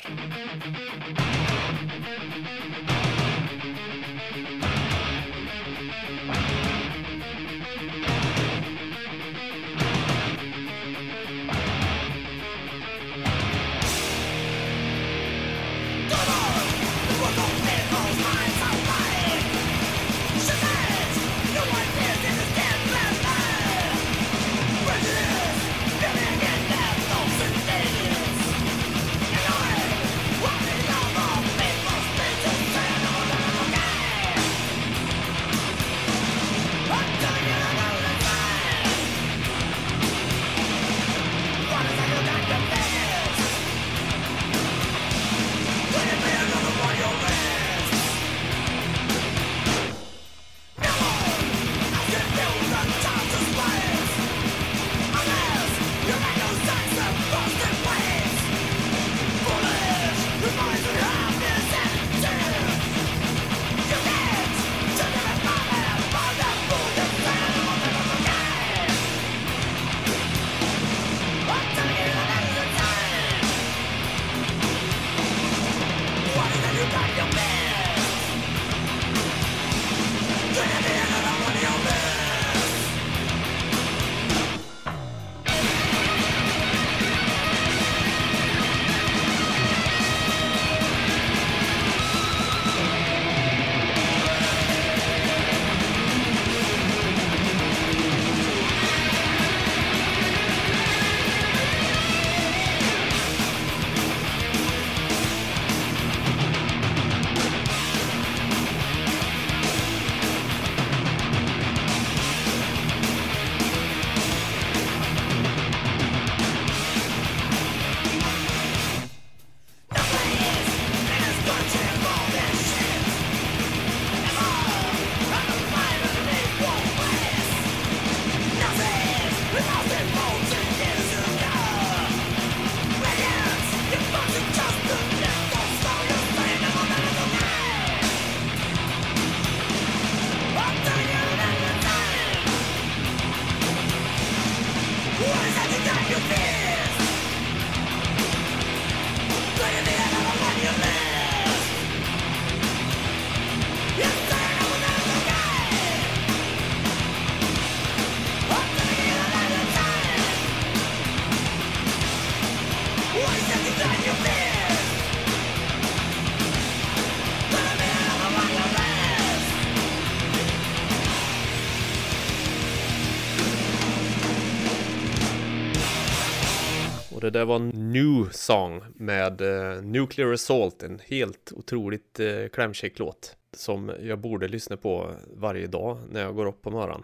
Det 177.30 177.38
där 177.38 177.44
var 177.44 177.58
New 177.74 178.30
Song 178.30 178.82
med 178.94 179.40
uh, 179.40 179.82
Nuclear 179.82 180.32
Assault, 180.32 180.82
en 180.82 181.00
helt 181.06 181.52
otroligt 181.52 182.20
uh, 182.20 182.48
klämkäck 182.48 182.98
låt 182.98 183.36
som 183.52 183.92
jag 184.02 184.18
borde 184.18 184.48
lyssna 184.48 184.76
på 184.76 185.14
varje 185.34 185.66
dag 185.66 185.98
när 186.10 186.20
jag 186.20 186.34
går 186.34 186.46
upp 186.46 186.62
på 186.62 186.70
morgonen. 186.70 187.02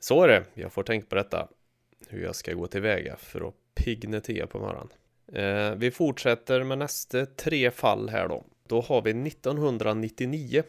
Så 0.00 0.22
är 0.22 0.28
det, 0.28 0.44
jag 0.54 0.72
får 0.72 0.82
tänka 0.82 1.06
på 1.06 1.14
detta, 1.14 1.48
hur 2.08 2.22
jag 2.24 2.36
ska 2.36 2.54
gå 2.54 2.66
tillväga 2.66 3.16
för 3.16 3.48
att 3.48 3.54
pigna 3.74 4.20
till 4.20 4.46
på 4.46 4.58
morgonen. 4.58 4.88
Uh, 5.36 5.78
vi 5.78 5.90
fortsätter 5.90 6.64
med 6.64 6.78
nästa 6.78 7.26
tre 7.26 7.70
fall 7.70 8.08
här 8.08 8.28
då. 8.28 8.44
Då 8.68 8.80
har 8.80 9.02
vi 9.02 9.10
1999. 9.10 10.62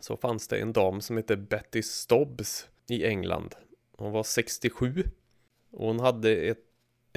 Så 0.00 0.16
fanns 0.16 0.48
det 0.48 0.58
en 0.58 0.72
dam 0.72 1.00
som 1.00 1.16
hette 1.16 1.36
Betty 1.36 1.82
Stobbs 1.82 2.68
i 2.88 3.06
England. 3.06 3.54
Hon 3.96 4.12
var 4.12 4.22
67 4.22 5.04
och 5.70 5.86
hon 5.86 6.00
hade 6.00 6.36
ett 6.36 6.67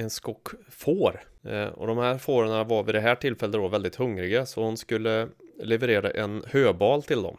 en 0.02 0.10
skock 0.10 0.48
får. 0.68 1.20
Eh, 1.42 1.66
och 1.66 1.86
de 1.86 1.98
här 1.98 2.18
fåren 2.18 2.68
var 2.68 2.82
vid 2.82 2.94
det 2.94 3.00
här 3.00 3.14
tillfället 3.14 3.52
då 3.52 3.68
väldigt 3.68 3.96
hungriga 3.96 4.46
så 4.46 4.62
hon 4.62 4.76
skulle 4.76 5.28
leverera 5.62 6.10
en 6.10 6.44
höbal 6.46 7.02
till 7.02 7.22
dem. 7.22 7.36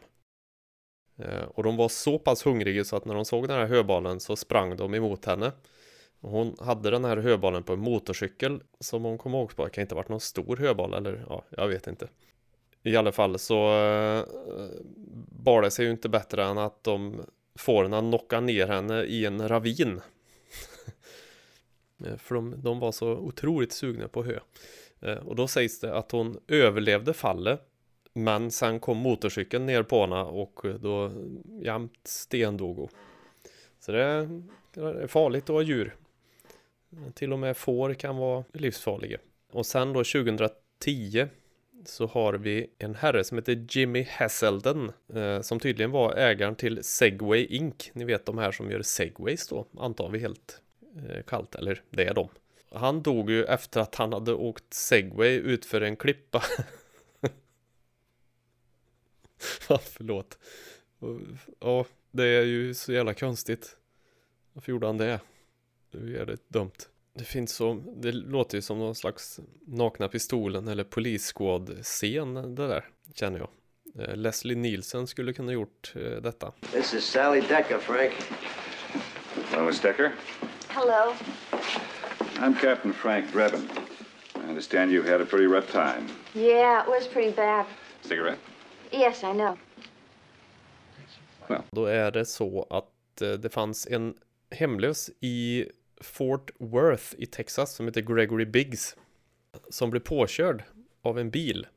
Eh, 1.18 1.44
och 1.44 1.64
de 1.64 1.78
var 1.78 1.90
så 1.90 2.20
pass 2.20 2.46
hungriga 2.46 2.84
så 2.84 2.96
att 2.96 3.06
när 3.06 3.16
de 3.16 3.26
såg 3.26 3.48
den 3.48 3.58
här 3.58 3.68
höbalen 3.68 4.20
så 4.20 4.36
sprang 4.36 4.78
de 4.78 4.94
emot 4.94 5.26
henne. 5.26 5.52
Hon 6.22 6.56
hade 6.60 6.92
den 6.92 7.06
här 7.06 7.18
höbalen 7.18 7.64
på 7.64 7.74
en 7.74 7.80
motorcykel 7.80 8.62
som 8.80 9.04
hon 9.04 9.18
kom 9.18 9.34
ihåg 9.34 9.56
på. 9.56 9.64
Det 9.64 9.70
kan 9.70 9.82
inte 9.82 9.96
ha 9.96 10.02
varit 10.02 10.10
någon 10.10 10.20
stor 10.20 10.58
höbal 10.58 10.94
eller 10.94 11.26
ja, 11.30 11.44
jag 11.50 11.68
vet 11.68 11.88
inte. 11.88 12.08
I 12.84 12.96
alla 12.96 13.12
fall 13.12 13.40
så 13.40 13.56
eh, 13.56 14.24
bar 15.30 15.62
det 15.62 15.72
sig 15.72 15.86
ju 15.86 15.92
inte 15.92 16.10
bättre 16.10 16.46
än 16.46 16.58
att 16.58 16.84
de 16.84 17.22
fåren 17.56 18.10
knockade 18.10 18.42
ner 18.42 18.68
henne 18.68 19.04
i 19.04 19.26
en 19.26 19.48
ravin. 19.48 20.02
Eh, 22.06 22.18
för 22.18 22.36
de, 22.36 22.56
de, 22.62 22.80
var 22.80 22.92
så 22.92 23.12
otroligt 23.12 23.72
sugna 23.72 24.08
på 24.08 24.24
hö. 24.24 24.40
Eh, 25.00 25.18
och 25.18 25.36
då 25.36 25.48
sägs 25.48 25.80
det 25.80 25.96
att 25.96 26.12
hon 26.12 26.40
överlevde 26.48 27.14
fallet. 27.14 27.62
Men 28.14 28.52
sen 28.52 28.80
kom 28.80 28.98
motorcykeln 28.98 29.66
ner 29.66 29.84
på 29.84 30.02
henne 30.02 30.22
och 30.22 30.66
då 30.80 31.12
jämt 31.62 32.00
stendog 32.04 32.78
hon. 32.78 32.90
Så 33.80 33.92
det 33.92 34.04
är 34.76 35.08
farligt 35.08 35.44
att 35.44 35.50
ha 35.50 35.62
djur. 35.62 35.96
Till 37.14 37.34
och 37.34 37.40
med 37.40 37.58
får 37.58 37.94
kan 37.94 38.18
vara 38.18 38.44
livsfarliga. 38.54 39.18
Och 39.52 39.66
sen 39.66 39.94
då 39.94 40.04
2010 40.04 41.28
så 41.86 42.08
har 42.08 42.34
vi 42.34 42.68
en 42.78 42.96
herre 42.96 43.24
som 43.24 43.38
heter 43.38 43.66
Jimmy 43.70 44.08
Hasselden 44.10 44.92
eh, 45.14 45.42
som 45.42 45.60
tydligen 45.60 45.92
var 45.92 46.14
ägaren 46.14 46.56
till 46.56 46.84
Segway 46.84 47.46
Inc. 47.46 47.92
Ni 47.94 48.06
vet 48.06 48.26
de 48.26 48.38
här 48.38 48.52
som 48.52 48.72
gör 48.72 48.82
segways 48.82 49.48
då, 49.48 49.68
antar 49.78 50.10
vi 50.10 50.20
helt 50.20 50.62
kallt, 51.28 51.56
eller 51.56 51.82
det 51.90 52.04
är 52.04 52.14
de. 52.14 52.30
Han 52.72 53.04
dog 53.04 53.30
ju 53.30 53.46
efter 53.46 53.82
att 53.82 53.96
han 53.96 54.14
hade 54.14 54.34
åkt 54.34 54.74
segway 54.74 55.36
utför 55.36 55.82
en 55.82 55.96
klippa. 55.96 56.44
ja, 59.70 59.78
förlåt. 59.78 60.38
Ja, 61.60 61.86
det 62.12 62.26
är 62.26 62.44
ju 62.44 62.74
så 62.74 62.94
jävla 62.94 63.14
konstigt. 63.14 63.78
Varför 64.54 64.72
gjorde 64.72 64.88
han 64.88 64.98
det? 64.98 65.20
Det 65.92 66.20
är 66.20 66.26
det 66.26 66.50
dumt. 66.50 66.72
Det 67.16 67.24
finns 67.24 67.56
så, 67.56 67.84
det 67.96 68.12
låter 68.12 68.58
ju 68.58 68.62
som 68.62 68.80
någon 68.80 68.96
slags 68.96 69.40
nakna 69.68 70.08
pistolen 70.08 70.68
eller 70.68 70.84
polisskåd-scen 70.84 72.56
det 72.56 72.68
där, 72.68 72.86
känner 73.14 73.40
jag. 73.40 73.50
Eh, 74.00 74.16
Leslie 74.16 74.56
Nielsen 74.56 75.08
skulle 75.08 75.34
kunna 75.34 75.52
gjort 75.52 75.94
eh, 75.96 76.02
detta. 76.02 76.54
This 76.72 76.94
is 76.94 77.04
Sally 77.04 77.42
Decker, 77.42 77.78
Frank. 77.78 78.14
Miss 79.66 79.82
Decker. 79.82 80.12
Hello. 80.76 81.14
I'm 82.40 82.56
Captain 82.56 82.94
Frank 82.94 83.32
Drebin. 83.32 83.70
I 84.36 84.50
understand 84.50 84.92
you 84.92 85.04
had 85.04 85.22
a 85.22 85.26
pretty 85.26 85.46
rough 85.46 85.72
time. 85.72 86.08
Yeah, 86.34 86.82
it 86.82 86.88
was 86.88 87.08
pretty 87.08 87.32
bad. 87.32 87.66
Cigarette? 88.02 88.40
Yes, 88.92 89.24
I 89.24 89.34
know. 89.34 89.58
Då 91.72 91.86
är 91.86 92.12
det 92.12 92.26
så 92.26 92.68
att 92.70 93.22
eh, 93.22 93.32
det 93.32 93.50
fanns 93.50 93.88
en 93.88 94.14
hemlös 94.52 95.10
i 95.20 95.66
Fort 96.02 96.52
Worth 96.60 97.14
i 97.18 97.26
Texas 97.26 97.76
som 97.76 97.86
heter 97.86 98.02
Gregory 98.02 98.46
Biggs. 98.46 98.96
Som 99.70 99.90
blev 99.90 100.02
påkörd 100.02 100.64
av 101.02 101.20
en 101.20 101.30
bil. 101.30 101.68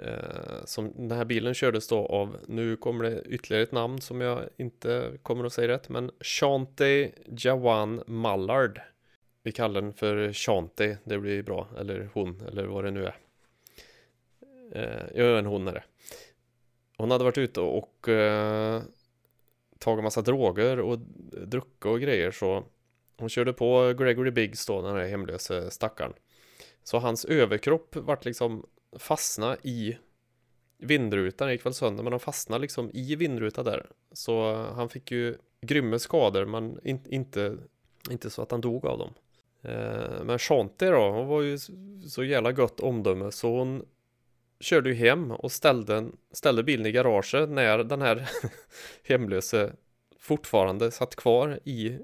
Eh, 0.00 0.64
som 0.64 0.92
den 1.08 1.18
här 1.18 1.24
bilen 1.24 1.54
kördes 1.54 1.88
då 1.88 2.06
av, 2.06 2.36
nu 2.46 2.76
kommer 2.76 3.04
det 3.04 3.22
ytterligare 3.22 3.62
ett 3.62 3.72
namn 3.72 4.00
som 4.00 4.20
jag 4.20 4.48
inte 4.56 5.12
kommer 5.22 5.44
att 5.44 5.52
säga 5.52 5.68
rätt, 5.68 5.88
men 5.88 6.10
Shante 6.20 7.12
Jawan 7.26 8.02
Mallard. 8.06 8.80
Vi 9.42 9.52
kallar 9.52 9.80
den 9.80 9.92
för 9.92 10.32
Shante, 10.32 10.98
det 11.04 11.18
blir 11.18 11.42
bra, 11.42 11.68
eller 11.78 12.08
hon, 12.14 12.40
eller 12.48 12.66
vad 12.66 12.84
det 12.84 12.90
nu 12.90 13.06
är. 13.06 13.16
Eh, 14.72 15.06
ja, 15.14 15.38
en 15.38 15.46
hon 15.46 15.68
är 15.68 15.72
det. 15.72 15.84
Hon 16.96 17.10
hade 17.10 17.24
varit 17.24 17.38
ute 17.38 17.60
och 17.60 18.08
eh, 18.08 18.82
tagit 19.78 20.04
massa 20.04 20.22
droger 20.22 20.80
och 20.80 20.98
druckit 21.46 21.84
och 21.84 22.00
grejer 22.00 22.30
så 22.30 22.64
hon 23.16 23.28
körde 23.28 23.52
på 23.52 23.94
Gregory 23.98 24.30
Biggs 24.30 24.66
då, 24.66 24.82
den 24.82 24.96
här 24.96 25.06
hemlöse 25.06 25.70
stackaren. 25.70 26.12
Så 26.82 26.98
hans 26.98 27.24
överkropp 27.24 27.96
vart 27.96 28.24
liksom 28.24 28.66
fastna 28.98 29.56
i 29.62 29.98
vindrutan, 30.78 31.50
gick 31.50 31.66
väl 31.66 31.74
sönder, 31.74 32.02
men 32.02 32.12
han 32.12 32.20
fastnade 32.20 32.62
liksom 32.62 32.90
i 32.94 33.16
vindrutan 33.16 33.64
där. 33.64 33.86
Så 34.12 34.54
han 34.54 34.88
fick 34.88 35.10
ju 35.10 35.36
grymma 35.60 35.98
skador, 35.98 36.44
men 36.44 36.78
in, 36.84 37.00
inte, 37.08 37.56
inte 38.10 38.30
så 38.30 38.42
att 38.42 38.50
han 38.50 38.60
dog 38.60 38.86
av 38.86 38.98
dem. 38.98 39.14
Eh, 39.62 40.24
men 40.24 40.38
Shanti 40.38 40.86
då, 40.86 41.10
hon 41.10 41.26
var 41.26 41.42
ju 41.42 41.58
så 42.08 42.24
jävla 42.24 42.52
gott 42.52 42.80
omdöme 42.80 43.32
så 43.32 43.58
hon 43.58 43.84
körde 44.60 44.88
ju 44.88 44.94
hem 44.94 45.30
och 45.30 45.52
ställde, 45.52 46.08
ställde 46.32 46.62
bilen 46.62 46.86
i 46.86 46.92
garaget 46.92 47.48
när 47.48 47.78
den 47.78 48.02
här 48.02 48.30
hemlöse 49.04 49.72
fortfarande 50.18 50.90
satt 50.90 51.16
kvar 51.16 51.60
i 51.64 51.98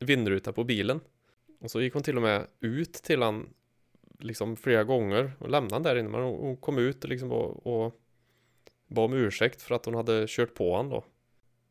vindrutan 0.00 0.54
på 0.54 0.64
bilen. 0.64 1.00
Och 1.60 1.70
så 1.70 1.80
gick 1.80 1.94
hon 1.94 2.02
till 2.02 2.16
och 2.16 2.22
med 2.22 2.46
ut 2.60 2.92
till 2.92 3.22
han 3.22 3.48
liksom 4.20 4.56
flera 4.56 4.84
gånger 4.84 5.32
och 5.38 5.50
lämnade 5.50 5.74
han 5.74 5.82
där 5.82 5.96
inne. 5.96 6.08
Men 6.08 6.22
hon 6.22 6.56
kom 6.56 6.78
ut 6.78 7.04
liksom 7.04 7.32
och, 7.32 7.66
och 7.66 7.94
bad 8.86 9.04
om 9.04 9.12
ursäkt 9.12 9.62
för 9.62 9.74
att 9.74 9.84
hon 9.84 9.94
hade 9.94 10.24
kört 10.28 10.54
på 10.54 10.76
han 10.76 10.88
då. 10.88 11.04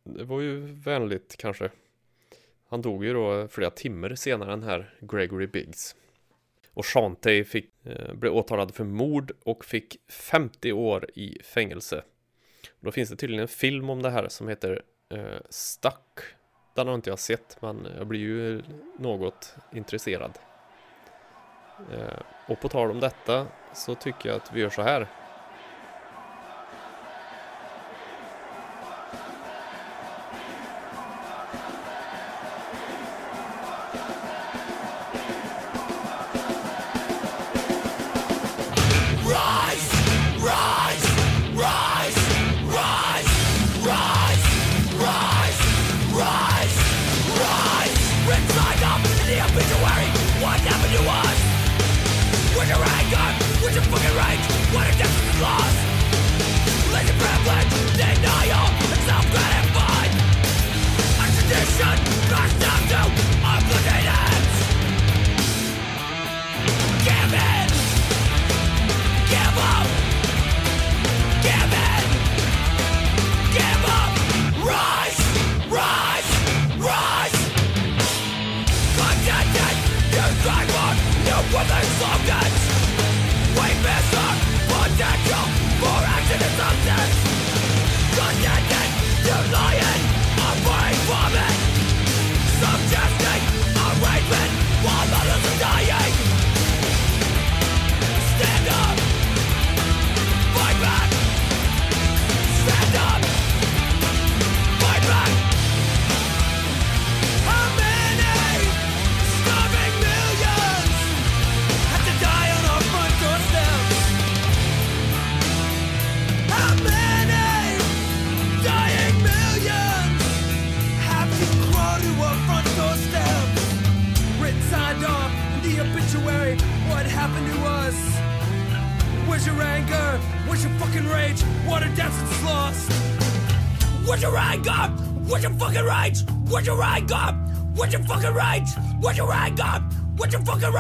Det 0.04 0.24
var 0.24 0.42
ju 0.42 0.60
vänligt 0.60 1.36
kanske. 1.38 1.70
Han 2.70 2.82
dog 2.82 3.06
ju 3.06 3.14
då 3.14 3.48
flera 3.48 3.70
timmar 3.70 4.16
senare 4.16 4.50
den 4.50 4.64
här 4.64 4.94
Gregory 5.00 5.48
Biggs. 5.48 5.96
Och 6.74 6.86
Shantay 6.86 7.44
fick, 7.44 7.86
eh, 7.86 8.14
blev 8.14 8.34
åtalad 8.34 8.76
för 8.76 8.84
mord 8.84 9.32
och 9.44 9.66
fick 9.66 9.98
50 10.08 10.72
år 10.72 11.10
i 11.14 11.38
fängelse. 11.44 12.04
Och 12.70 12.86
då 12.86 12.92
finns 12.92 13.10
det 13.10 13.16
tydligen 13.16 13.42
en 13.42 13.48
film 13.48 13.90
om 13.90 14.02
det 14.02 14.10
här 14.10 14.28
som 14.30 14.48
heter 14.48 14.82
eh, 15.10 15.40
Stuck. 15.50 16.20
Den 16.76 16.88
har 16.88 16.96
inte 16.96 17.10
jag 17.10 17.20
sett 17.20 17.58
men 17.62 17.88
jag 17.98 18.08
blir 18.08 18.20
ju 18.20 18.62
något 19.00 19.56
intresserad. 19.74 20.40
Eh, 21.92 22.20
och 22.50 22.60
på 22.60 22.70
tal 22.70 22.92
om 22.92 23.00
detta 23.00 23.46
så 23.74 23.96
tycker 23.96 24.30
jag 24.30 24.36
att 24.36 24.54
vi 24.54 24.62
gör 24.62 24.70
så 24.70 24.82
här. 24.82 25.08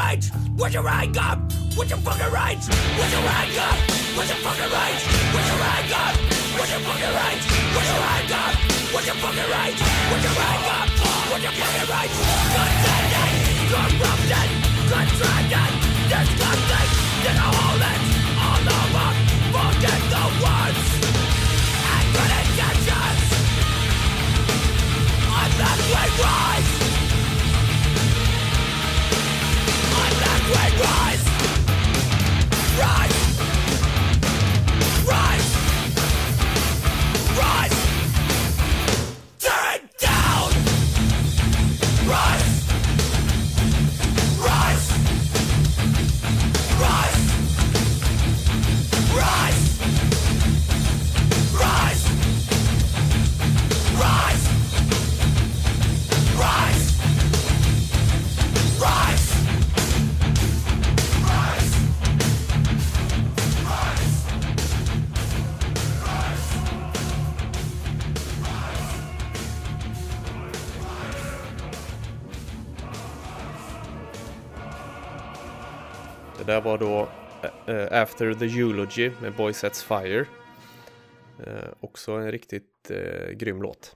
Rage? 0.09 0.31
What's 0.55 0.73
your 0.73 0.87
hang 0.87 1.17
up? 1.17 1.39
What's 1.75 1.89
your 1.89 1.99
fucking 1.99 2.31
rage? 2.33 2.65
What's 2.97 3.11
your 3.13 3.21
hang 3.21 3.57
up? 3.59 3.77
What's 4.15 4.29
your 4.29 4.39
fucking 4.45 4.71
rage? 4.75 5.01
What's 5.33 5.47
your 5.49 5.59
hang 5.59 5.93
up? 5.93 6.15
What's 6.57 6.71
your 6.71 6.81
fucking 6.85 7.13
rage? 7.19 7.45
What's 7.73 7.89
your 7.89 8.01
hang 8.09 8.31
up? 8.33 8.55
What's 8.93 9.05
your 9.05 9.17
fucking 9.21 9.49
rage? 9.53 9.79
What's 10.09 10.23
your 10.25 10.33
hang 10.33 10.65
up? 10.77 10.89
What's 11.29 11.43
your 11.45 11.53
fucking 11.59 11.87
rage? 11.93 12.15
Consenting, 12.55 13.37
corrupted, 13.69 14.49
contracted, 14.89 15.71
disgusting, 16.09 16.89
disholding, 17.23 18.03
all 18.39 18.69
over, 18.79 19.09
forget 19.53 20.01
the 20.13 20.23
words 20.43 20.81
and 21.93 22.05
good 22.15 22.31
intentions. 22.41 23.21
Unless 25.29 25.81
we 25.93 26.03
rise, 26.23 26.78
Det 76.59 76.63
där 76.63 76.69
var 76.69 76.77
då 76.77 77.09
eh, 77.43 77.75
eh, 77.75 78.01
After 78.01 78.33
the 78.33 78.45
Eulogy 78.45 79.11
med 79.21 79.35
Boy 79.35 79.53
Sets 79.53 79.83
Fire. 79.83 80.25
Eh, 81.45 81.69
också 81.79 82.11
en 82.11 82.31
riktigt 82.31 82.91
grym 83.33 83.61
låt. 83.61 83.95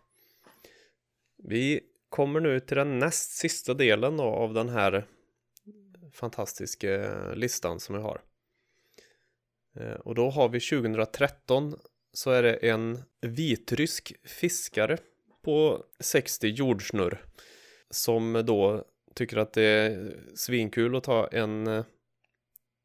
Vi 1.44 1.82
kommer 2.10 2.40
nu 2.40 2.60
till 2.60 2.78
den 2.78 3.00
näst 3.00 3.32
sista 3.32 3.74
delen 3.74 4.18
då 4.18 4.24
av 4.24 4.54
den 4.54 4.70
här 4.70 5.06
fantastiska 6.14 7.14
listan 7.34 7.80
som 7.80 7.96
vi 7.96 8.02
har. 8.02 8.22
Och 10.00 10.16
då 10.16 10.30
har 10.30 10.50
vi 10.50 10.60
2013 10.60 11.76
så 12.14 12.32
är 12.32 12.44
det 12.44 12.54
en 12.54 13.04
vitrysk 13.22 14.14
fiskare 14.24 14.98
på 15.44 15.86
60 16.00 16.48
jordsnurr 16.48 17.26
som 17.90 18.44
då 18.46 18.86
tycker 19.16 19.38
att 19.38 19.54
det 19.54 19.64
är 19.64 20.18
svinkul 20.36 20.96
att 20.96 21.04
ta 21.04 21.28
en 21.28 21.84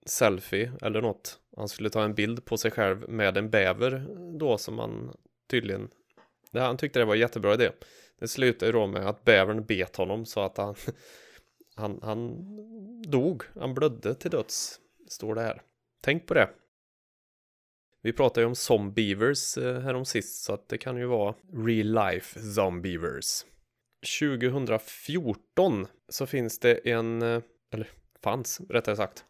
selfie 0.08 0.72
eller 0.82 1.02
något. 1.02 1.40
Han 1.56 1.68
skulle 1.68 1.90
ta 1.90 2.04
en 2.04 2.14
bild 2.14 2.44
på 2.44 2.56
sig 2.56 2.70
själv 2.70 3.08
med 3.08 3.36
en 3.36 3.50
bäver 3.50 4.06
då 4.38 4.58
som 4.58 4.78
han 4.78 5.16
tydligen, 5.50 5.88
det, 6.50 6.60
han 6.60 6.76
tyckte 6.76 6.98
det 6.98 7.04
var 7.04 7.14
en 7.14 7.20
jättebra 7.20 7.54
idé. 7.54 7.70
Det 8.18 8.28
slutade 8.28 8.66
ju 8.66 8.72
då 8.72 8.86
med 8.86 9.08
att 9.08 9.24
bävern 9.24 9.64
bet 9.64 9.96
honom 9.96 10.26
så 10.26 10.40
att 10.40 10.56
han, 10.56 10.74
han, 11.74 11.98
han 12.02 12.36
dog, 13.02 13.42
han 13.60 13.74
blödde 13.74 14.14
till 14.14 14.30
döds, 14.30 14.80
står 15.08 15.34
det 15.34 15.40
här. 15.40 15.62
Tänk 16.02 16.26
på 16.26 16.34
det. 16.34 16.50
Vi 18.02 18.12
pratade 18.12 18.40
ju 18.40 18.46
om 18.46 18.54
zombievers 18.54 19.58
eh, 19.58 19.80
härom 19.80 20.04
sist 20.04 20.44
så 20.44 20.52
att 20.52 20.68
det 20.68 20.78
kan 20.78 20.96
ju 20.96 21.06
vara 21.06 21.34
real 21.52 22.12
life 22.12 22.40
zombievers. 22.40 23.44
2014 24.20 25.86
så 26.08 26.26
finns 26.26 26.58
det 26.58 26.90
en, 26.90 27.22
eh, 27.22 27.42
eller 27.72 27.88
fanns 28.22 28.60
rättare 28.68 28.96
sagt, 28.96 29.24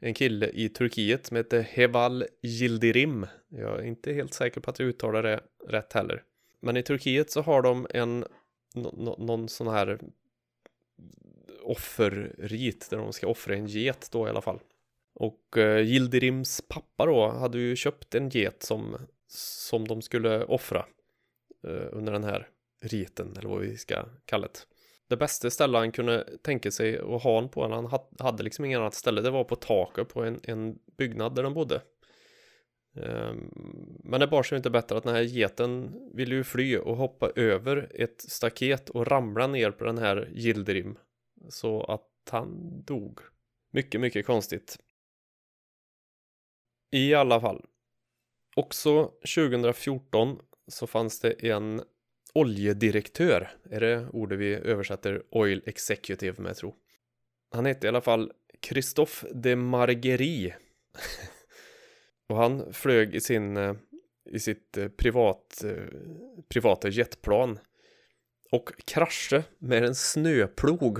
en 0.00 0.14
kille 0.14 0.50
i 0.52 0.68
Turkiet 0.68 1.26
som 1.26 1.36
heter 1.36 1.60
Heval 1.60 2.24
Yildirim. 2.42 3.26
Jag 3.48 3.78
är 3.78 3.84
inte 3.84 4.12
helt 4.12 4.34
säker 4.34 4.60
på 4.60 4.70
att 4.70 4.78
jag 4.78 4.88
uttalar 4.88 5.22
det 5.22 5.40
rätt 5.66 5.92
heller. 5.92 6.22
Men 6.60 6.76
i 6.76 6.82
Turkiet 6.82 7.30
så 7.30 7.42
har 7.42 7.62
de 7.62 7.86
en 7.90 8.24
någon 9.18 9.48
sån 9.48 9.68
här 9.68 9.98
offerrit 11.62 12.90
där 12.90 12.98
de 12.98 13.12
ska 13.12 13.26
offra 13.26 13.54
en 13.54 13.66
get 13.66 14.08
då 14.12 14.26
i 14.26 14.30
alla 14.30 14.42
fall. 14.42 14.60
Och 15.14 15.58
eh, 15.58 15.80
Yildirims 15.80 16.62
pappa 16.68 17.06
då 17.06 17.28
hade 17.28 17.58
ju 17.58 17.76
köpt 17.76 18.14
en 18.14 18.28
get 18.28 18.62
som, 18.62 18.96
som 19.28 19.88
de 19.88 20.02
skulle 20.02 20.44
offra 20.44 20.86
eh, 21.64 21.88
under 21.92 22.12
den 22.12 22.24
här 22.24 22.48
riten 22.82 23.36
eller 23.36 23.48
vad 23.48 23.60
vi 23.60 23.76
ska 23.76 24.08
kalla 24.24 24.46
det. 24.46 24.75
Det 25.08 25.16
bästa 25.16 25.50
stället 25.50 25.78
han 25.78 25.92
kunde 25.92 26.38
tänka 26.42 26.70
sig 26.70 26.98
att 26.98 27.22
ha 27.22 27.38
en 27.38 27.48
på, 27.48 27.68
han 27.68 27.90
hade 28.18 28.42
liksom 28.42 28.64
ingen 28.64 28.80
annat 28.80 28.94
ställe, 28.94 29.20
det 29.20 29.30
var 29.30 29.44
på 29.44 29.56
taket 29.56 30.08
på 30.08 30.22
en, 30.24 30.40
en 30.42 30.78
byggnad 30.96 31.34
där 31.34 31.42
de 31.42 31.54
bodde. 31.54 31.82
Ehm, 32.96 33.50
men 34.04 34.20
det 34.20 34.26
bar 34.26 34.42
sig 34.42 34.56
inte 34.56 34.70
bättre 34.70 34.96
att 34.96 35.04
den 35.04 35.14
här 35.14 35.22
geten 35.22 35.94
ville 36.14 36.34
ju 36.34 36.44
fly 36.44 36.76
och 36.76 36.96
hoppa 36.96 37.30
över 37.36 37.90
ett 37.94 38.20
staket 38.20 38.90
och 38.90 39.06
ramla 39.06 39.46
ner 39.46 39.70
på 39.70 39.84
den 39.84 39.98
här 39.98 40.30
gildrim. 40.32 40.98
Så 41.48 41.82
att 41.82 42.10
han 42.30 42.82
dog. 42.84 43.20
Mycket, 43.72 44.00
mycket 44.00 44.26
konstigt. 44.26 44.78
I 46.90 47.14
alla 47.14 47.40
fall. 47.40 47.64
Också 48.56 49.12
2014 49.34 50.38
så 50.68 50.86
fanns 50.86 51.20
det 51.20 51.46
en 51.50 51.82
oljedirektör. 52.36 53.50
Är 53.70 53.80
det 53.80 54.08
ordet 54.12 54.38
vi 54.38 54.54
översätter 54.54 55.22
oil 55.30 55.62
executive 55.66 56.42
med 56.42 56.56
tro. 56.56 56.74
Han 57.50 57.66
hette 57.66 57.86
i 57.86 57.88
alla 57.88 58.00
fall 58.00 58.32
Christophe 58.68 59.28
de 59.34 59.56
Margerie. 59.56 60.56
Och 62.28 62.36
han 62.36 62.72
flög 62.72 63.14
i 63.14 63.20
sin 63.20 63.56
eh, 63.56 63.74
i 64.30 64.38
sitt 64.38 64.76
eh, 64.76 64.88
privat 64.88 65.64
eh, 65.64 65.84
privata 66.48 66.88
jetplan 66.88 67.58
och 68.50 68.72
kraschade 68.84 69.44
med 69.58 69.84
en 69.84 69.94
snöplog. 69.94 70.98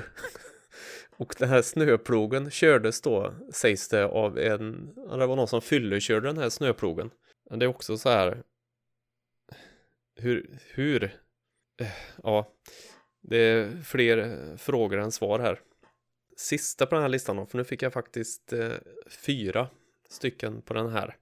och 1.17 1.35
den 1.39 1.49
här 1.49 1.63
snöplogen 1.63 2.51
kördes 2.51 3.01
då, 3.01 3.35
sägs 3.53 3.89
det, 3.89 4.05
av 4.05 4.39
en, 4.39 4.95
det 4.95 5.27
var 5.27 5.37
någon 5.37 5.49
som 5.49 5.63
fyllekörde 5.63 6.29
den 6.29 6.39
här 6.39 6.49
snöplogen. 6.49 7.11
Men 7.51 7.59
det 7.59 7.65
är 7.67 7.69
också 7.69 7.99
så 7.99 8.09
här, 8.09 8.43
hur, 10.17 10.59
hur, 10.75 11.17
ja, 12.23 12.53
det 13.23 13.37
är 13.37 13.83
fler 13.83 14.57
frågor 14.57 14.99
än 14.99 15.13
svar 15.13 15.39
här. 15.39 15.61
Sista 16.37 16.87
på 16.87 16.95
den 16.95 17.03
här 17.03 17.09
listan 17.09 17.37
då, 17.37 17.47
för 17.47 17.59
nu 17.59 17.65
fick 17.65 17.83
jag 17.83 17.93
faktiskt 17.93 18.53
eh, 18.53 18.73
fyra 19.27 19.69
stycken 20.09 20.63
på 20.63 20.75
den 20.75 20.89
här. 20.89 21.17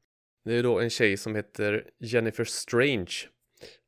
Det 0.44 0.54
är 0.54 0.62
då 0.62 0.80
en 0.80 0.90
tjej 0.90 1.16
som 1.16 1.34
heter 1.34 1.90
Jennifer 1.98 2.44
Strange. 2.44 3.14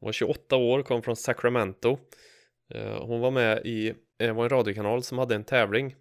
Hon 0.01 0.07
var 0.07 0.13
28 0.13 0.57
år, 0.57 0.83
kom 0.83 1.03
från 1.03 1.17
Sacramento. 1.17 1.99
Eh, 2.75 3.07
Hon 3.07 3.21
var 3.21 3.31
med 3.31 3.67
i, 3.67 3.95
det 4.17 4.33
var 4.33 4.45
en 4.45 4.49
radiokanal 4.51 5.03
som 5.03 5.19
hade 5.19 5.35
en 5.35 5.45
tävling 5.45 5.95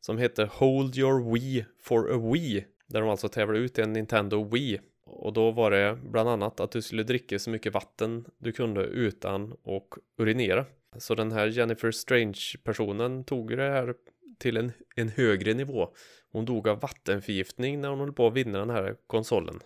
som 0.00 0.18
hette 0.18 0.44
Hold 0.44 0.96
Your 0.98 1.32
Wii 1.32 1.64
for 1.82 2.14
a 2.14 2.32
Wii. 2.32 2.66
Där 2.86 3.00
de 3.00 3.10
alltså 3.10 3.28
tävlade 3.28 3.58
ut 3.58 3.78
en 3.78 3.92
Nintendo 3.92 4.44
Wii. 4.44 4.80
Och 5.04 5.32
då 5.32 5.50
var 5.50 5.70
det 5.70 5.98
bland 6.02 6.28
annat 6.28 6.60
att 6.60 6.70
du 6.70 6.82
skulle 6.82 7.02
dricka 7.02 7.38
så 7.38 7.50
mycket 7.50 7.74
vatten 7.74 8.24
du 8.38 8.52
kunde 8.52 8.82
utan 8.82 9.52
att 9.52 9.98
urinera. 10.18 10.66
Så 10.96 11.14
den 11.14 11.32
här 11.32 11.46
Jennifer 11.46 11.90
Strange-personen 11.90 13.24
tog 13.24 13.56
det 13.56 13.70
här 13.70 13.94
till 14.38 14.56
en, 14.56 14.72
en 14.96 15.08
högre 15.08 15.54
nivå. 15.54 15.88
Hon 16.32 16.44
dog 16.44 16.68
av 16.68 16.80
vattenförgiftning 16.80 17.80
när 17.80 17.88
hon 17.88 17.98
höll 17.98 18.12
på 18.12 18.26
att 18.26 18.34
vinna 18.34 18.58
den 18.58 18.70
här 18.70 18.96
konsolen. 19.06 19.60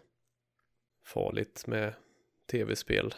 Farligt 1.04 1.66
med 1.66 1.94
tv-spel. 2.50 3.14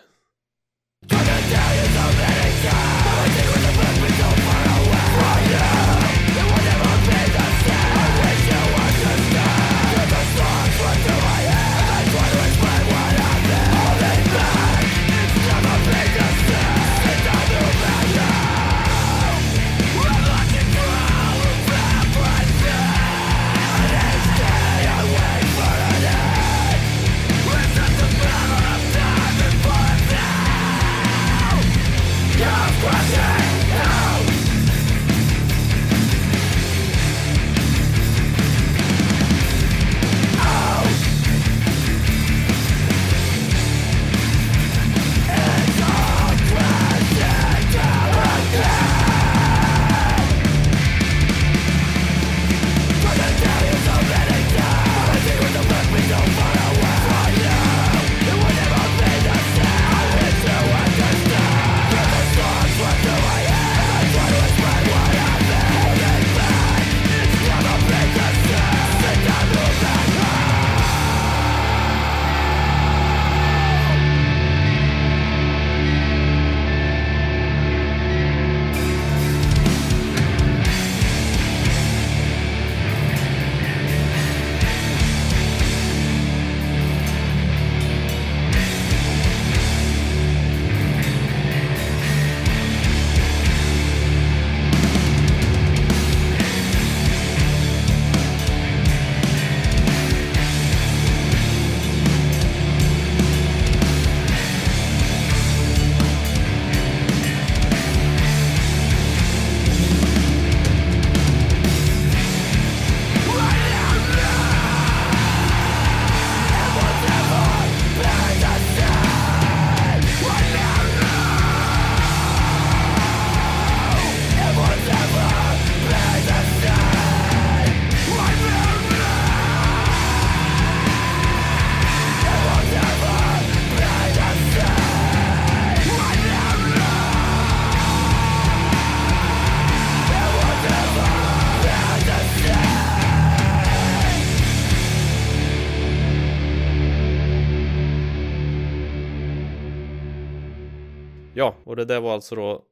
Det 151.78 151.84
där 151.84 152.00
var 152.00 152.14
alltså 152.14 152.34
då 152.34 152.64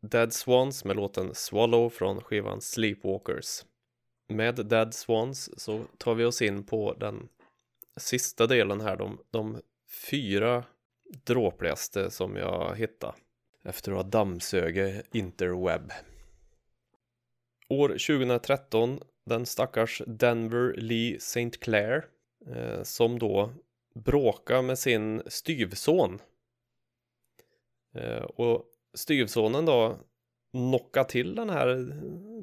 Dead 0.00 0.32
Swans 0.32 0.84
med 0.84 0.96
låten 0.96 1.34
Swallow 1.34 1.90
från 1.90 2.20
skivan 2.20 2.60
Sleepwalkers. 2.60 3.64
Med 4.28 4.66
Dead 4.66 4.94
Swans 4.94 5.60
så 5.60 5.84
tar 5.98 6.14
vi 6.14 6.24
oss 6.24 6.42
in 6.42 6.64
på 6.64 6.92
den 6.92 7.28
sista 7.96 8.46
delen 8.46 8.80
här, 8.80 8.96
de, 8.96 9.18
de 9.30 9.60
fyra 10.10 10.64
dråpligaste 11.24 12.10
som 12.10 12.36
jag 12.36 12.76
hittade 12.76 13.14
efter 13.64 13.92
att 13.92 13.96
ha 13.96 14.02
dammsugit 14.02 15.14
interweb. 15.14 15.92
År 17.68 17.88
2013, 17.88 19.00
den 19.26 19.46
stackars 19.46 20.02
Denver 20.06 20.74
Lee 20.76 21.16
St. 21.16 21.50
Clair 21.50 22.04
eh, 22.46 22.82
som 22.82 23.18
då 23.18 23.52
bråkade 23.94 24.62
med 24.62 24.78
sin 24.78 25.22
styvson. 25.26 26.18
Eh, 27.94 28.22
och 28.22 28.64
styvsonen 28.94 29.64
då 29.64 29.98
knockade 30.52 31.08
till 31.08 31.34
den 31.34 31.50
här 31.50 31.92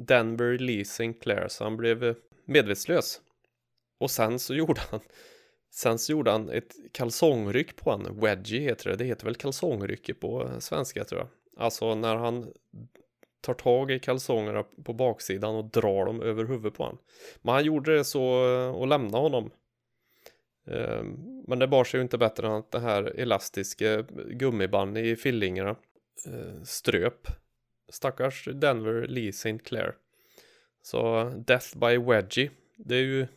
Denver 0.06 0.58
Lee 0.58 0.86
Sinclair 0.86 1.48
så 1.48 1.64
han 1.64 1.78
blev 1.78 2.04
eh, 2.04 2.16
medvetslös. 2.46 3.22
Och 4.00 4.12
sen 4.12 4.40
så 4.40 4.54
gjorde 4.56 4.82
han 4.92 5.00
Sen 5.72 6.00
så 6.00 6.12
gjorde 6.12 6.32
han 6.32 6.50
ett 6.50 6.76
kalsongryck 6.92 7.76
på 7.76 7.92
en 7.92 8.20
wedgie 8.20 8.60
heter 8.60 8.90
det. 8.90 8.96
Det 8.96 9.06
heter 9.06 9.26
väl 9.26 9.36
kalsongrycke 9.36 10.14
på 10.14 10.50
svenska 10.60 11.04
tror 11.04 11.22
jag. 11.22 11.30
Alltså 11.64 11.96
när 11.96 12.16
han 12.16 12.54
tar 13.42 13.54
tag 13.54 13.92
i 13.92 14.00
kalsongerna 14.00 14.64
på 14.64 14.94
baksidan 14.94 15.56
och 15.56 15.66
drar 15.66 16.06
dem 16.06 16.22
över 16.22 16.46
huvudet 16.46 16.74
på 16.74 16.84
honom. 16.84 16.98
Men 17.42 17.54
han 17.54 17.66
gjorde 17.66 17.98
det 17.98 18.04
så 18.04 18.56
eh, 18.56 18.76
och 18.76 18.88
lämnade 18.88 19.24
honom. 19.24 19.52
Eh, 20.70 21.04
men 21.48 21.60
det 21.60 21.68
bar 21.68 21.84
sig 21.84 21.98
ju 21.98 22.02
inte 22.02 22.18
bättre 22.18 22.48
än 22.48 22.54
att 22.54 22.72
det 22.72 22.80
här 22.80 23.20
elastiska 23.20 24.02
gummiband 24.30 24.98
i 24.98 25.16
fillingarna 25.16 25.76
eh, 26.26 26.64
ströp 26.64 27.28
stackars 27.90 28.48
Denver 28.54 29.08
Lee 29.08 29.30
St. 29.30 29.60
Clair. 29.60 29.96
Så 30.82 31.24
Death 31.48 31.78
by 31.78 31.98
Wedgie, 31.98 32.52
det 32.78 32.96
är 32.96 33.02
ju 33.02 33.28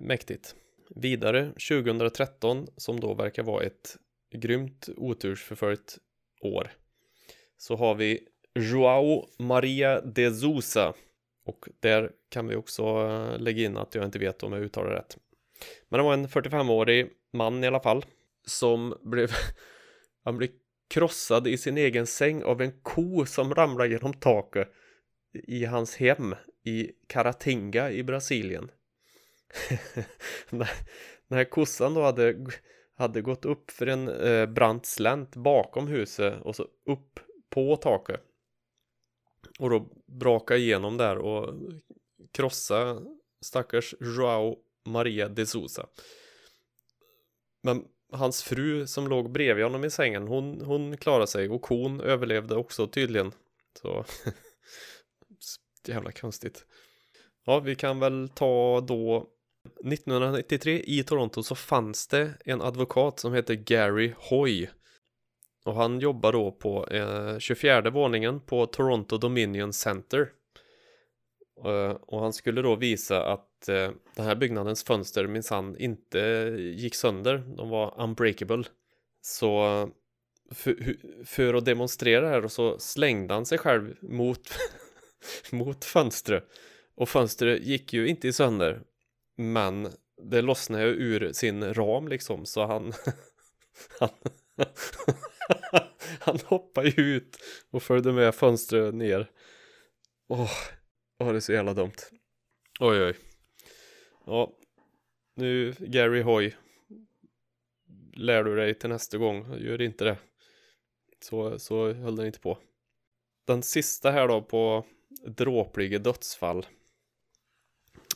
mäktigt. 0.00 0.54
Vidare 0.96 1.52
2013, 1.68 2.66
som 2.76 3.00
då 3.00 3.14
verkar 3.14 3.42
vara 3.42 3.64
ett 3.64 3.96
grymt 4.30 4.88
otursförföljt 4.96 5.98
år, 6.40 6.70
så 7.56 7.76
har 7.76 7.94
vi 7.94 8.28
Joao 8.54 9.28
Maria 9.38 10.00
de 10.00 10.30
Sousa. 10.30 10.94
Och 11.44 11.68
där 11.80 12.12
kan 12.28 12.48
vi 12.48 12.56
också 12.56 12.82
eh, 12.82 13.38
lägga 13.38 13.62
in 13.62 13.76
att 13.76 13.94
jag 13.94 14.04
inte 14.04 14.18
vet 14.18 14.42
om 14.42 14.52
jag 14.52 14.62
uttalar 14.62 14.90
rätt. 14.90 15.18
Men 15.88 15.98
det 15.98 16.04
var 16.04 16.14
en 16.14 16.28
45-årig 16.28 17.10
man 17.32 17.64
i 17.64 17.66
alla 17.66 17.80
fall 17.80 18.04
som 18.46 18.98
blev 19.02 19.30
han 20.24 20.36
blev 20.36 20.50
krossad 20.88 21.46
i 21.46 21.58
sin 21.58 21.78
egen 21.78 22.06
säng 22.06 22.42
av 22.42 22.62
en 22.62 22.80
ko 22.82 23.26
som 23.26 23.54
ramlade 23.54 23.90
genom 23.90 24.12
taket 24.12 24.68
i 25.32 25.64
hans 25.64 25.96
hem 25.96 26.34
i 26.64 26.90
Caratinga 27.06 27.90
i 27.90 28.02
Brasilien. 28.02 28.70
Den 31.28 31.38
här 31.38 31.44
kossan 31.44 31.94
då 31.94 32.02
hade, 32.02 32.46
hade 32.96 33.20
gått 33.20 33.44
upp 33.44 33.70
för 33.70 33.86
en 33.86 34.08
eh, 34.08 34.46
brant 34.46 34.86
slänt 34.86 35.36
bakom 35.36 35.88
huset 35.88 36.42
och 36.42 36.56
så 36.56 36.62
upp 36.86 37.20
på 37.50 37.76
taket. 37.76 38.20
Och 39.58 39.70
då 39.70 39.88
braka 40.06 40.56
igenom 40.56 40.96
där 40.96 41.18
och 41.18 41.54
krossa 42.32 43.02
stackars 43.40 43.94
Joao 44.00 44.56
Maria 44.84 45.28
de 45.28 45.46
Sousa. 45.46 45.86
Men 47.62 47.84
hans 48.12 48.42
fru 48.42 48.86
som 48.86 49.08
låg 49.08 49.32
bredvid 49.32 49.64
honom 49.64 49.84
i 49.84 49.90
sängen, 49.90 50.28
hon, 50.28 50.60
hon 50.60 50.96
klarade 50.96 51.26
sig 51.26 51.48
och 51.48 51.62
kon 51.62 52.00
överlevde 52.00 52.56
också 52.56 52.86
tydligen. 52.86 53.32
Så 53.82 54.04
jävla 55.88 56.12
konstigt. 56.12 56.66
Ja, 57.46 57.60
vi 57.60 57.74
kan 57.74 58.00
väl 58.00 58.28
ta 58.28 58.80
då 58.80 59.26
1993 59.84 60.82
i 60.86 61.04
Toronto 61.04 61.42
så 61.42 61.54
fanns 61.54 62.06
det 62.06 62.34
en 62.44 62.62
advokat 62.62 63.18
som 63.18 63.32
hette 63.32 63.56
Gary 63.56 64.14
Hoy. 64.16 64.68
Och 65.64 65.74
han 65.74 66.00
jobbar 66.00 66.32
då 66.32 66.52
på 66.52 66.86
eh, 66.86 67.38
24 67.38 67.90
våningen 67.90 68.40
på 68.40 68.66
Toronto 68.66 69.18
Dominion 69.18 69.72
Center. 69.72 70.30
Eh, 71.64 71.90
och 71.90 72.20
han 72.20 72.32
skulle 72.32 72.62
då 72.62 72.76
visa 72.76 73.24
att 73.32 73.48
eh, 73.68 73.90
den 74.14 74.26
här 74.26 74.34
byggnadens 74.34 74.84
fönster 74.84 75.26
minsann 75.26 75.76
inte 75.78 76.18
gick 76.58 76.94
sönder. 76.94 77.38
De 77.56 77.68
var 77.68 78.00
unbreakable. 78.00 78.64
Så 79.20 79.90
för, 80.50 80.96
för, 81.24 81.54
att 81.54 81.64
demonstrera 81.64 82.28
här 82.28 82.48
så 82.48 82.78
slängde 82.78 83.34
han 83.34 83.46
sig 83.46 83.58
själv 83.58 83.96
mot, 84.00 84.58
mot 85.50 85.84
fönstret. 85.84 86.44
Och 86.94 87.08
fönstret 87.08 87.62
gick 87.62 87.92
ju 87.92 88.08
inte 88.08 88.32
sönder. 88.32 88.82
Men 89.36 89.88
det 90.22 90.42
lossnade 90.42 90.84
ju 90.84 90.90
ur 90.90 91.32
sin 91.32 91.74
ram 91.74 92.08
liksom 92.08 92.46
så 92.46 92.66
han 92.66 92.92
han, 93.98 94.08
han 96.20 96.38
hoppade 96.44 96.88
ut 96.88 97.38
och 97.70 97.82
följde 97.82 98.12
med 98.12 98.34
fönstret 98.34 98.94
ner. 98.94 99.30
Åh, 100.28 100.50
åh, 101.18 101.30
det 101.30 101.38
är 101.38 101.40
så 101.40 101.52
jävla 101.52 101.74
dumt. 101.74 101.96
Oj, 102.80 103.02
oj. 103.02 103.14
Ja, 104.26 104.52
nu 105.34 105.74
Gary 105.78 106.22
Hoy. 106.22 106.54
Lär 108.16 108.44
du 108.44 108.56
dig 108.56 108.74
till 108.74 108.88
nästa 108.88 109.18
gång, 109.18 109.58
gör 109.58 109.82
inte 109.82 110.04
det. 110.04 110.18
Så, 111.20 111.58
så 111.58 111.92
höll 111.92 112.16
den 112.16 112.26
inte 112.26 112.40
på. 112.40 112.58
Den 113.46 113.62
sista 113.62 114.10
här 114.10 114.28
då 114.28 114.42
på 114.42 114.84
dråpliga 115.26 115.98
dödsfall 115.98 116.66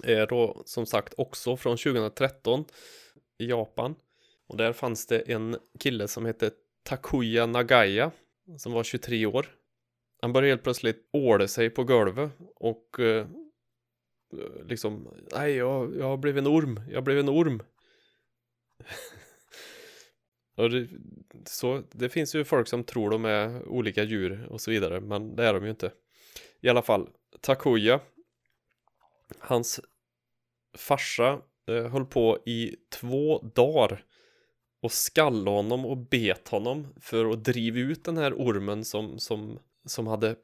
är 0.05 0.27
då 0.27 0.63
som 0.65 0.87
sagt 0.87 1.15
också 1.17 1.57
från 1.57 1.77
2013 1.77 2.65
i 3.39 3.47
Japan. 3.47 3.95
Och 4.47 4.57
där 4.57 4.73
fanns 4.73 5.07
det 5.07 5.21
en 5.21 5.57
kille 5.79 6.09
som 6.09 6.27
hette 6.27 6.51
Takuya 6.83 7.47
Nagaya 7.47 8.11
som 8.59 8.73
var 8.73 8.85
23 8.85 9.27
år. 9.27 9.47
Han 10.23 10.33
började 10.33 10.53
helt 10.53 10.63
plötsligt 10.63 11.09
åla 11.13 11.49
sig 11.49 11.71
på 11.71 11.85
golvet 11.85 12.31
och 12.55 13.01
eh, 13.01 13.27
liksom, 14.65 15.09
nej 15.33 15.55
jag, 15.55 15.97
jag 15.97 16.05
har 16.05 16.17
blivit 16.17 16.41
en 16.41 16.47
orm, 16.47 16.81
jag 16.91 17.05
blev 17.05 17.19
en 17.19 17.29
orm. 17.29 17.63
och 20.57 20.71
det, 20.71 20.89
så, 21.45 21.83
det 21.93 22.09
finns 22.09 22.35
ju 22.35 22.45
folk 22.45 22.69
som 22.69 22.85
tror 22.85 23.11
de 23.11 23.25
är 23.25 23.69
olika 23.69 24.03
djur 24.03 24.47
och 24.51 24.61
så 24.61 24.71
vidare, 24.71 25.01
men 25.01 25.37
det 25.37 25.45
är 25.45 25.55
de 25.55 25.65
ju 25.65 25.71
inte. 25.71 25.93
I 26.61 26.69
alla 26.69 26.83
fall, 26.83 27.09
Takuya 27.41 28.01
Hans 29.39 29.81
farsa 30.77 31.43
eh, 31.69 31.87
höll 31.87 32.07
på 32.07 32.39
i 32.47 32.77
två 32.91 33.39
dagar 33.39 34.05
och 34.83 34.93
skallade 34.93 35.51
honom 35.51 35.87
och 35.87 35.97
bet 35.97 36.49
honom 36.49 36.87
för 37.01 37.31
att 37.33 37.45
driva 37.45 37.79
ut 37.79 38.05
den 38.05 38.17
här 38.17 38.35
ormen 38.35 38.85
som, 38.85 39.19
som, 39.19 39.59
som 39.85 40.07
hade 40.07 40.37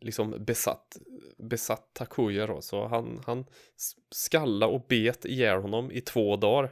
liksom 0.00 0.44
besatt, 0.44 0.98
besatt 1.36 1.94
Takuya 1.94 2.46
då. 2.46 2.60
Så 2.60 2.86
han, 2.86 3.22
han 3.26 3.44
skalla 4.10 4.66
och 4.66 4.86
bet 4.88 5.24
ihjäl 5.24 5.60
honom 5.60 5.90
i 5.90 6.00
två 6.00 6.36
dagar. 6.36 6.70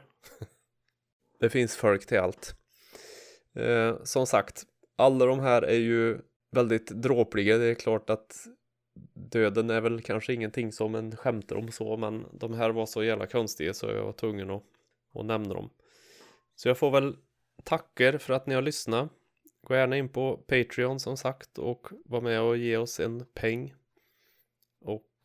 det 1.41 1.51
finns 1.51 1.77
folk 1.77 2.07
till 2.07 2.19
allt. 2.19 2.55
Eh, 3.55 3.97
som 4.03 4.27
sagt, 4.27 4.63
alla 4.97 5.27
de 5.27 5.41
här 5.41 5.63
är 5.63 5.79
ju 5.79 6.19
väldigt 6.51 6.87
dråpliga. 6.87 7.59
Det 7.59 7.67
är 7.67 7.75
klart 7.75 8.11
att 8.11 8.47
döden 9.15 9.71
är 9.71 9.81
väl 9.81 10.03
kanske 10.03 10.35
ingenting 10.35 10.73
som 10.73 10.95
en 10.95 11.17
skämtar 11.17 11.57
om 11.57 11.73
så, 11.73 11.97
men 11.97 12.27
de 12.33 12.55
här 12.55 12.71
var 12.71 12.87
så 12.87 13.05
jävla 13.05 13.27
konstiga 13.27 13.75
så 13.75 13.87
jag 13.87 14.05
var 14.05 14.13
tvungen 14.13 14.51
att, 14.51 14.63
att 15.15 15.25
nämna 15.25 15.55
dem. 15.55 15.71
Så 16.55 16.69
jag 16.69 16.79
får 16.79 16.91
väl 16.91 17.17
tacka 17.65 18.09
er 18.09 18.19
för 18.19 18.35
att 18.35 18.47
ni 18.47 18.55
har 18.55 18.63
lyssnat. 18.63 19.11
Gå 19.63 19.75
gärna 19.75 19.97
in 19.97 20.09
på 20.09 20.37
Patreon 20.37 21.01
som 21.01 21.17
sagt 21.17 21.59
och 21.59 21.89
var 22.05 22.21
med 22.21 22.41
och 22.41 22.57
ge 22.57 22.77
oss 22.77 23.01
en 23.01 23.25
peng. 23.35 23.75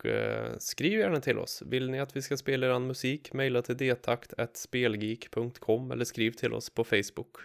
Och 0.00 0.06
eh, 0.06 0.56
skriv 0.58 0.98
gärna 0.98 1.20
till 1.20 1.38
oss. 1.38 1.62
Vill 1.66 1.90
ni 1.90 2.00
att 2.00 2.16
vi 2.16 2.22
ska 2.22 2.36
spela 2.36 2.66
er 2.66 2.78
musik? 2.78 3.32
Mejla 3.32 3.62
till 3.62 3.76
detakt.spelgeek.com 3.76 5.90
eller 5.90 6.04
skriv 6.04 6.30
till 6.30 6.52
oss 6.52 6.70
på 6.70 6.84
Facebook. 6.84 7.36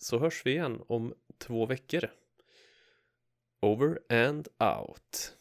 Så 0.00 0.18
hörs 0.18 0.46
vi 0.46 0.50
igen 0.50 0.82
om 0.86 1.14
två 1.38 1.66
veckor. 1.66 2.10
Over 3.62 3.98
and 4.08 4.48
out. 4.58 5.36